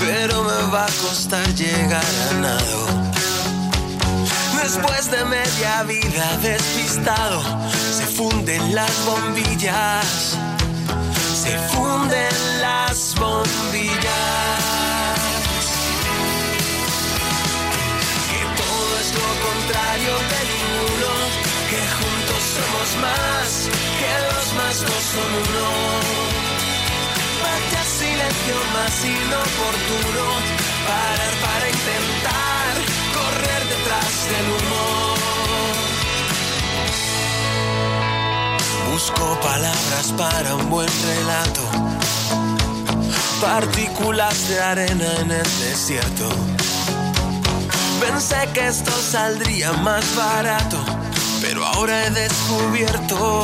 pero 0.00 0.42
me 0.42 0.72
va 0.72 0.84
a 0.84 0.92
costar 1.02 1.46
llegar 1.54 2.04
a 2.30 2.34
nado. 2.40 2.86
Después 4.62 5.10
de 5.10 5.24
media 5.24 5.82
vida 5.84 6.38
despistado, 6.42 7.40
funden 8.16 8.74
las 8.74 9.04
bombillas 9.04 10.38
se 11.46 11.58
funden 11.74 12.36
las 12.60 13.14
bombillas. 13.20 14.00
Que 18.30 18.42
todo 18.60 18.90
es 19.02 19.10
lo 19.20 19.28
contrario 19.46 20.14
de 20.32 20.40
ninguno, 20.52 21.10
que 21.70 21.82
juntos 21.98 22.42
somos 22.56 22.88
más, 23.06 23.48
que 24.00 24.12
los 24.26 24.46
más 24.58 24.76
no 24.88 24.96
son 25.12 25.30
uno. 25.44 25.68
Vaya 27.44 27.82
silencio 28.00 28.56
más 28.76 28.94
inoportuno, 29.18 30.24
parar 30.88 31.34
para 31.46 31.64
intentar 31.76 32.72
correr 33.16 33.62
detrás 33.74 34.12
del 34.30 34.46
humo. 34.56 35.35
Busco 38.96 39.38
palabras 39.42 40.14
para 40.16 40.54
un 40.54 40.70
buen 40.70 40.88
relato. 41.04 41.60
Partículas 43.42 44.48
de 44.48 44.58
arena 44.58 45.04
en 45.20 45.30
el 45.32 45.60
desierto. 45.60 46.26
Pensé 48.00 48.48
que 48.54 48.68
esto 48.68 48.90
saldría 48.92 49.74
más 49.74 50.02
barato, 50.16 50.78
pero 51.42 51.66
ahora 51.66 52.06
he 52.06 52.10
descubierto 52.10 53.42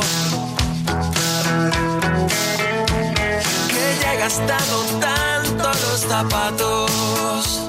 que 3.67 3.97
ya 4.01 4.13
he 4.15 4.17
gastado 4.17 4.83
tanto 4.99 5.67
los 5.67 5.99
zapatos 6.09 7.59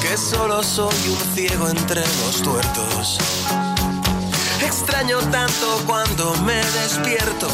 que 0.00 0.16
solo 0.16 0.62
soy 0.62 0.96
un 1.10 1.34
ciego 1.34 1.68
entre 1.68 2.00
los 2.00 2.42
tuertos. 2.42 3.18
Extraño 4.68 5.18
tanto 5.32 5.82
cuando 5.86 6.34
me 6.44 6.60
despierto 6.62 7.48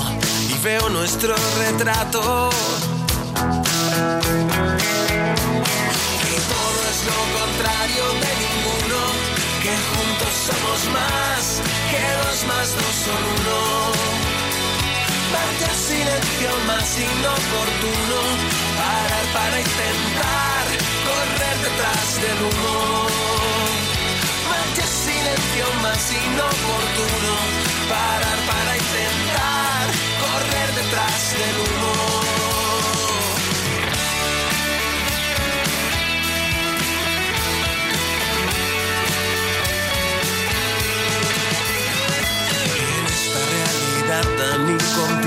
y 0.49 0.59
veo 0.65 0.89
nuestro 0.89 1.33
retrato. 1.61 2.51
Que 6.23 6.37
todo 6.53 6.79
es 6.91 7.01
lo 7.11 7.21
contrario 7.39 8.05
de 8.25 8.33
ninguno, 8.43 8.99
que 9.63 9.75
juntos 9.91 10.35
somos 10.49 10.81
más, 10.93 11.43
que 11.93 12.03
dos 12.19 12.39
más 12.51 12.69
no 12.83 12.89
son 13.05 13.23
uno. 13.37 13.59
Vaya 15.35 15.73
silencio 15.73 16.51
más 16.67 16.89
inoportuno, 16.99 18.19
parar 18.77 19.25
para 19.33 19.57
intentar 19.61 20.65
correr 21.07 21.57
detrás 21.63 22.07
del 22.23 22.39
humo 22.43 23.15
silencio 25.05 25.67
más 25.83 26.13
inoportuno, 26.13 26.64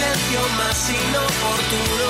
Silencio 0.00 0.40
más 0.56 0.88
inoportuno, 0.88 2.08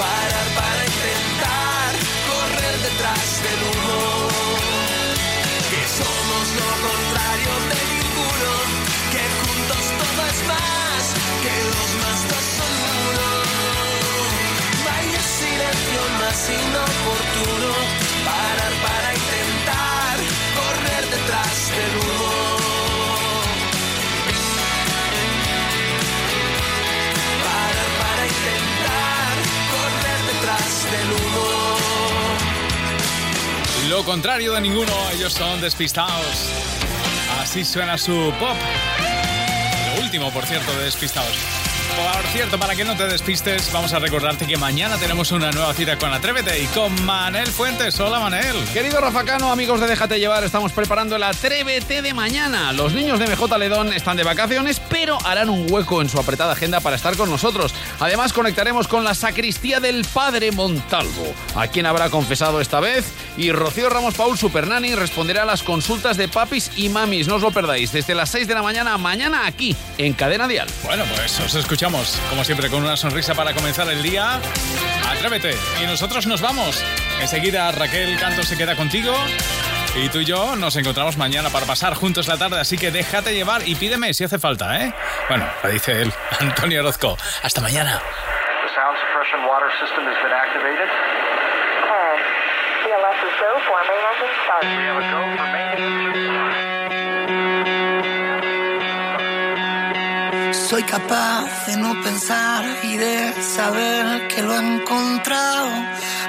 parar 0.00 0.48
para 0.58 0.82
intentar 0.82 1.90
correr 2.26 2.76
detrás 2.82 3.28
del 3.44 3.60
humo. 3.70 4.26
Que 5.70 5.82
somos 5.98 6.46
lo 6.58 6.70
contrario 6.90 7.52
de 7.70 7.80
ninguno, 7.94 8.50
que 9.14 9.22
juntos 9.38 9.84
todo 10.00 10.20
es 10.26 10.40
más 10.50 11.02
que 11.44 11.54
dos 11.70 11.90
más 12.02 12.20
dos 12.30 12.46
son 12.58 12.74
uno. 13.06 13.28
Vaya 14.86 15.22
silencio 15.22 16.02
más 16.18 16.40
inoportuno, 16.50 17.70
lo 33.90 34.04
contrario 34.04 34.52
de 34.52 34.60
ninguno, 34.60 34.92
ellos 35.12 35.32
son 35.32 35.60
despistados. 35.60 36.48
Así 37.40 37.64
suena 37.64 37.98
su 37.98 38.32
pop. 38.38 38.56
Lo 39.96 40.02
último, 40.02 40.30
por 40.30 40.46
cierto, 40.46 40.70
de 40.78 40.84
despistados. 40.84 41.36
Por 41.96 42.24
cierto, 42.32 42.58
para 42.58 42.76
que 42.76 42.84
no 42.84 42.96
te 42.96 43.06
despistes, 43.06 43.72
vamos 43.72 43.92
a 43.92 43.98
recordarte 43.98 44.46
que 44.46 44.56
mañana 44.56 44.96
tenemos 44.96 45.32
una 45.32 45.50
nueva 45.50 45.74
cita 45.74 45.98
con 45.98 46.12
Atrévete 46.12 46.62
y 46.62 46.66
con 46.66 47.04
Manel 47.04 47.48
Fuentes. 47.48 47.98
Hola, 47.98 48.20
Manel. 48.20 48.56
Querido 48.72 49.00
Rafa 49.00 49.24
Cano, 49.24 49.50
amigos 49.50 49.80
de 49.80 49.88
Déjate 49.88 50.20
Llevar, 50.20 50.44
estamos 50.44 50.72
preparando 50.72 51.16
el 51.16 51.22
Atrévete 51.24 52.00
de 52.00 52.14
mañana. 52.14 52.72
Los 52.72 52.94
niños 52.94 53.18
de 53.18 53.26
MJ 53.26 53.58
Ledón 53.58 53.92
están 53.92 54.16
de 54.16 54.22
vacaciones, 54.22 54.80
pero 54.88 55.18
harán 55.26 55.50
un 55.50 55.70
hueco 55.70 56.00
en 56.00 56.08
su 56.08 56.18
apretada 56.18 56.52
agenda 56.52 56.80
para 56.80 56.96
estar 56.96 57.16
con 57.16 57.28
nosotros. 57.28 57.74
Además, 57.98 58.32
conectaremos 58.32 58.86
con 58.86 59.04
la 59.04 59.14
sacristía 59.14 59.80
del 59.80 60.04
Padre 60.04 60.52
Montalvo, 60.52 61.34
a 61.56 61.66
quien 61.66 61.86
habrá 61.86 62.08
confesado 62.08 62.60
esta 62.60 62.78
vez. 62.78 63.12
Y 63.40 63.52
Rocío 63.52 63.88
Ramos 63.88 64.16
Paul, 64.16 64.36
Supernani, 64.36 64.94
responderá 64.94 65.44
a 65.44 65.46
las 65.46 65.62
consultas 65.62 66.18
de 66.18 66.28
papis 66.28 66.70
y 66.76 66.90
mamis. 66.90 67.26
No 67.26 67.36
os 67.36 67.42
lo 67.42 67.50
perdáis, 67.50 67.90
desde 67.90 68.14
las 68.14 68.28
6 68.28 68.46
de 68.46 68.52
la 68.52 68.60
mañana, 68.60 68.98
mañana 68.98 69.46
aquí, 69.46 69.74
en 69.96 70.12
Cadena 70.12 70.46
Dial. 70.46 70.68
Bueno, 70.84 71.04
pues 71.16 71.40
os 71.40 71.54
escuchamos 71.54 72.20
como 72.28 72.44
siempre, 72.44 72.68
con 72.68 72.82
una 72.82 72.98
sonrisa 72.98 73.34
para 73.34 73.54
comenzar 73.54 73.88
el 73.88 74.02
día. 74.02 74.38
Atrévete. 75.08 75.56
Y 75.82 75.86
nosotros 75.86 76.26
nos 76.26 76.42
vamos. 76.42 76.84
Enseguida 77.22 77.72
Raquel 77.72 78.18
Canto 78.18 78.42
se 78.42 78.58
queda 78.58 78.76
contigo. 78.76 79.14
Y 79.96 80.10
tú 80.10 80.18
y 80.18 80.26
yo 80.26 80.54
nos 80.56 80.76
encontramos 80.76 81.16
mañana 81.16 81.48
para 81.48 81.64
pasar 81.64 81.94
juntos 81.94 82.28
la 82.28 82.36
tarde, 82.36 82.60
así 82.60 82.76
que 82.76 82.90
déjate 82.90 83.32
llevar 83.32 83.66
y 83.66 83.74
pídeme 83.74 84.12
si 84.12 84.22
hace 84.22 84.38
falta, 84.38 84.84
¿eh? 84.84 84.92
Bueno, 85.30 85.48
lo 85.62 85.70
dice 85.70 86.02
él, 86.02 86.12
Antonio 86.40 86.80
Orozco. 86.80 87.16
Hasta 87.42 87.62
mañana. 87.62 88.02
Soy 100.52 100.82
capaz 100.84 101.66
de 101.66 101.76
no 101.76 102.00
pensar 102.02 102.64
y 102.84 102.96
de 102.96 103.32
saber 103.42 104.28
que 104.28 104.42
lo 104.42 104.54
he 104.54 104.58
encontrado. 104.58 105.70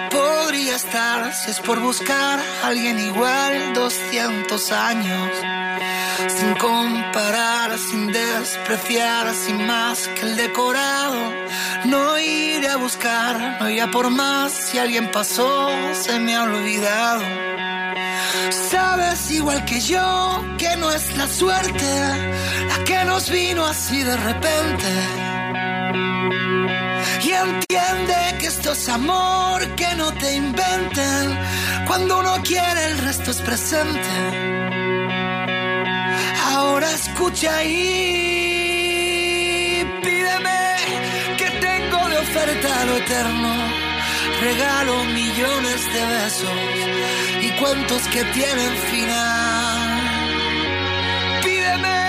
Podría 0.09 0.75
estar, 0.75 1.33
si 1.33 1.51
es 1.51 1.59
por 1.59 1.79
buscar 1.79 2.39
a 2.39 2.67
alguien 2.67 2.99
igual, 2.99 3.73
200 3.73 4.71
años. 4.71 5.29
Sin 6.27 6.53
comparar, 6.55 7.77
sin 7.77 8.07
despreciar, 8.11 9.33
sin 9.33 9.65
más 9.65 10.07
que 10.07 10.21
el 10.21 10.35
decorado. 10.35 11.19
No 11.85 12.19
iré 12.19 12.67
a 12.69 12.77
buscar, 12.77 13.57
no 13.59 13.69
iré 13.69 13.87
por 13.87 14.09
más. 14.09 14.51
Si 14.51 14.77
alguien 14.77 15.11
pasó, 15.11 15.69
se 15.93 16.19
me 16.19 16.35
ha 16.35 16.43
olvidado. 16.43 17.23
Sabes 18.69 19.31
igual 19.31 19.65
que 19.65 19.79
yo 19.79 20.43
que 20.57 20.75
no 20.77 20.91
es 20.91 21.17
la 21.17 21.27
suerte 21.27 21.85
la 22.69 22.83
que 22.83 23.03
nos 23.05 23.29
vino 23.29 23.65
así 23.65 24.03
de 24.03 24.15
repente. 24.15 24.91
Y 27.23 27.31
entiende 27.31 28.37
que 28.39 28.47
esto 28.47 28.71
es 28.71 28.89
amor, 28.89 29.67
que 29.75 29.95
no 29.95 30.11
te 30.13 30.35
inventen. 30.35 31.39
Cuando 31.87 32.19
uno 32.19 32.41
quiere 32.43 32.85
el 32.91 32.97
resto 32.99 33.31
es 33.31 33.41
presente. 33.41 34.90
Escucha 36.93 37.63
y 37.63 38.85
pídeme 40.03 40.75
que 41.37 41.49
tengo 41.67 42.09
de 42.09 42.17
oferta 42.17 42.85
lo 42.85 42.97
eterno. 42.97 43.53
Regalo 44.41 45.03
millones 45.05 45.93
de 45.93 46.05
besos 46.05 46.49
y 47.41 47.49
cuentos 47.61 48.01
que 48.13 48.23
tienen 48.25 48.75
final. 48.91 50.01
Pídeme 51.43 52.03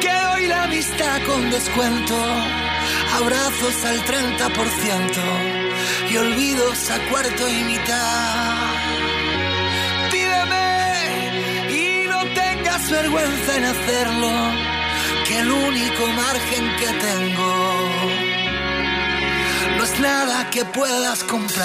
que 0.00 0.12
doy 0.12 0.46
la 0.46 0.66
vista 0.68 1.20
con 1.26 1.50
descuento, 1.50 2.16
abrazos 3.18 3.84
al 3.84 4.02
30% 4.04 5.22
y 6.10 6.16
olvidos 6.16 6.90
a 6.90 6.98
cuarto 7.10 7.48
y 7.48 7.64
mitad. 7.64 8.73
Tengas 12.84 12.90
vergüenza 12.90 13.56
en 13.56 13.64
hacerlo, 13.64 14.28
que 15.26 15.38
el 15.38 15.50
único 15.50 16.06
margen 16.06 16.76
que 16.76 16.86
tengo 16.86 17.74
no 19.76 19.84
es 19.84 20.00
nada 20.00 20.50
que 20.50 20.64
puedas 20.64 21.24
comprar. 21.24 21.64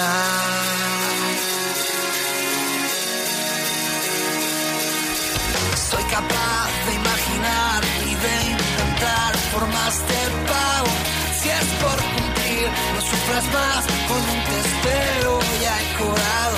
Soy 5.90 6.04
capaz 6.04 6.70
de 6.86 6.94
imaginar 6.94 7.82
y 8.06 8.14
de 8.14 8.50
inventar 8.52 9.36
formas 9.52 9.98
de 9.98 10.22
pago. 10.48 10.92
Si 11.40 11.48
es 11.48 11.68
por 11.82 11.96
cumplir, 11.96 12.68
no 12.94 13.00
sufras 13.00 13.44
más, 13.52 13.84
con 14.08 14.18
un 14.18 14.44
te 14.44 14.60
espero 14.60 15.38
ya 15.62 15.80
he 15.80 15.98
cobrado. 15.98 16.56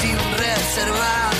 Sin 0.00 0.18
reservar, 0.38 1.31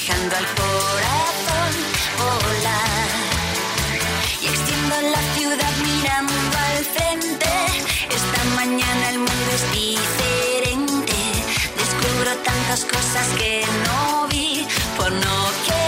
dejando 0.00 0.36
al 0.36 0.46
corazón 0.46 1.72
volar. 2.18 3.08
Y 4.40 4.46
extiendo 4.46 4.96
la 5.14 5.22
ciudad 5.34 5.74
mirando 5.82 6.58
al 6.68 6.84
frente. 6.94 7.50
Esta 8.08 8.44
mañana 8.56 9.10
el 9.10 9.18
mundo 9.18 9.48
es 9.54 9.64
diferente. 9.72 11.16
Descubro 11.76 12.30
tantas 12.42 12.84
cosas 12.84 13.26
que 13.38 13.64
no 13.86 14.26
vi 14.28 14.66
por 14.96 15.12
no 15.12 15.36
querer. 15.66 15.79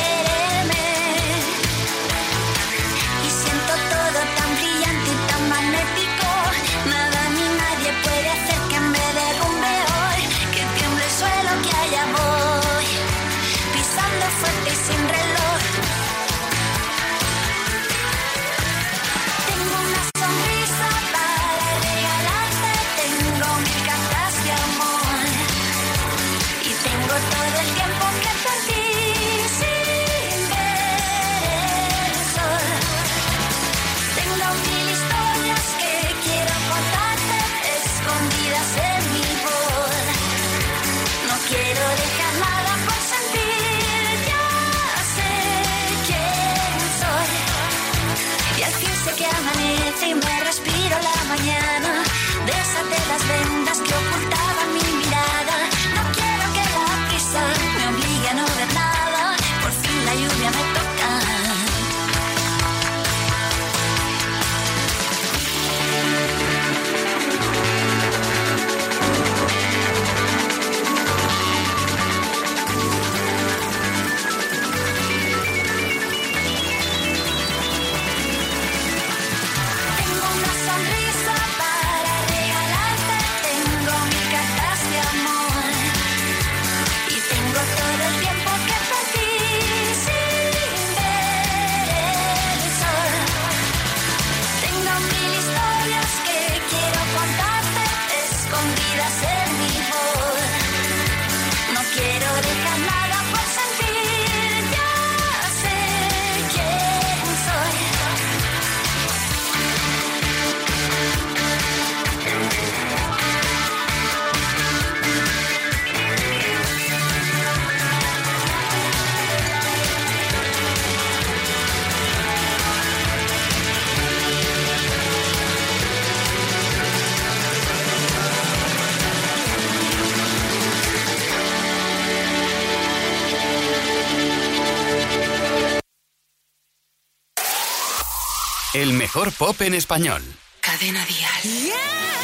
mejor 139.14 139.30
pop 139.32 139.60
en 139.60 139.74
español. 139.74 140.22
Cadena 140.62 141.04
Dial. 141.04 141.42
Yeah. 141.42 142.21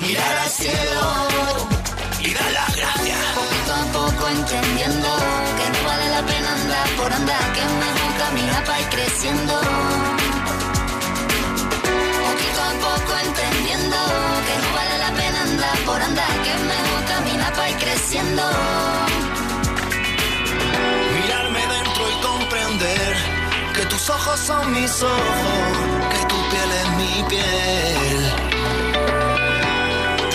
mirar 0.00 0.36
al 0.38 0.50
cielo 0.50 1.02
y 2.20 2.34
dar 2.34 2.52
las 2.52 2.76
gracias. 2.76 3.18
Poquito 3.34 3.72
a 3.74 3.84
poco 3.98 4.28
entendiendo 4.28 5.08
que 5.58 5.66
no 5.74 5.80
vale 5.88 6.08
la 6.10 6.22
pena 6.22 6.52
andar 6.52 6.88
por 6.96 7.12
andar, 7.12 7.52
que 7.54 7.60
es 7.60 7.72
mejor 7.86 8.12
caminar 8.24 8.64
para 8.64 8.80
ir 8.80 8.88
creciendo. 8.88 9.54
Poquito 12.26 12.60
a 12.70 12.74
poco 12.86 13.12
entendiendo 13.26 13.96
que 14.46 14.54
no 14.62 14.68
vale 14.78 14.98
la 14.98 15.10
pena 15.20 15.42
andar 15.42 15.78
por 15.86 16.02
andar, 16.02 16.34
que 16.42 16.50
es 16.56 16.62
mejor 16.74 17.00
caminar 17.14 17.52
para 17.52 17.70
ir 17.70 17.76
creciendo. 17.76 18.42
Mirarme 21.16 21.60
dentro 21.76 22.02
y 22.10 22.16
comprender 22.30 23.16
que 23.74 23.86
tus 23.86 24.10
ojos 24.10 24.40
son 24.40 24.72
mis 24.72 25.02
ojos 25.02 26.21
piel 26.52 26.70
es 26.80 26.88
mi 27.00 27.14
piel. 27.30 28.22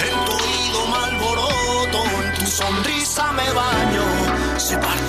En 0.06 0.16
tu 0.26 0.32
oído 0.44 0.80
malboroto, 0.96 2.00
en 2.24 2.34
tu 2.40 2.46
sonrisa 2.60 3.32
me 3.34 3.48
baño. 3.62 4.06
Se 4.58 4.76
parte 4.78 5.07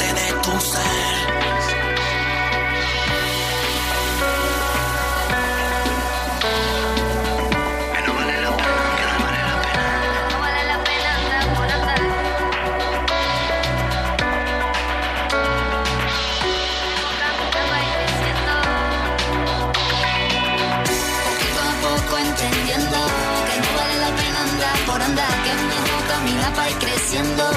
haciendo 27.09 27.47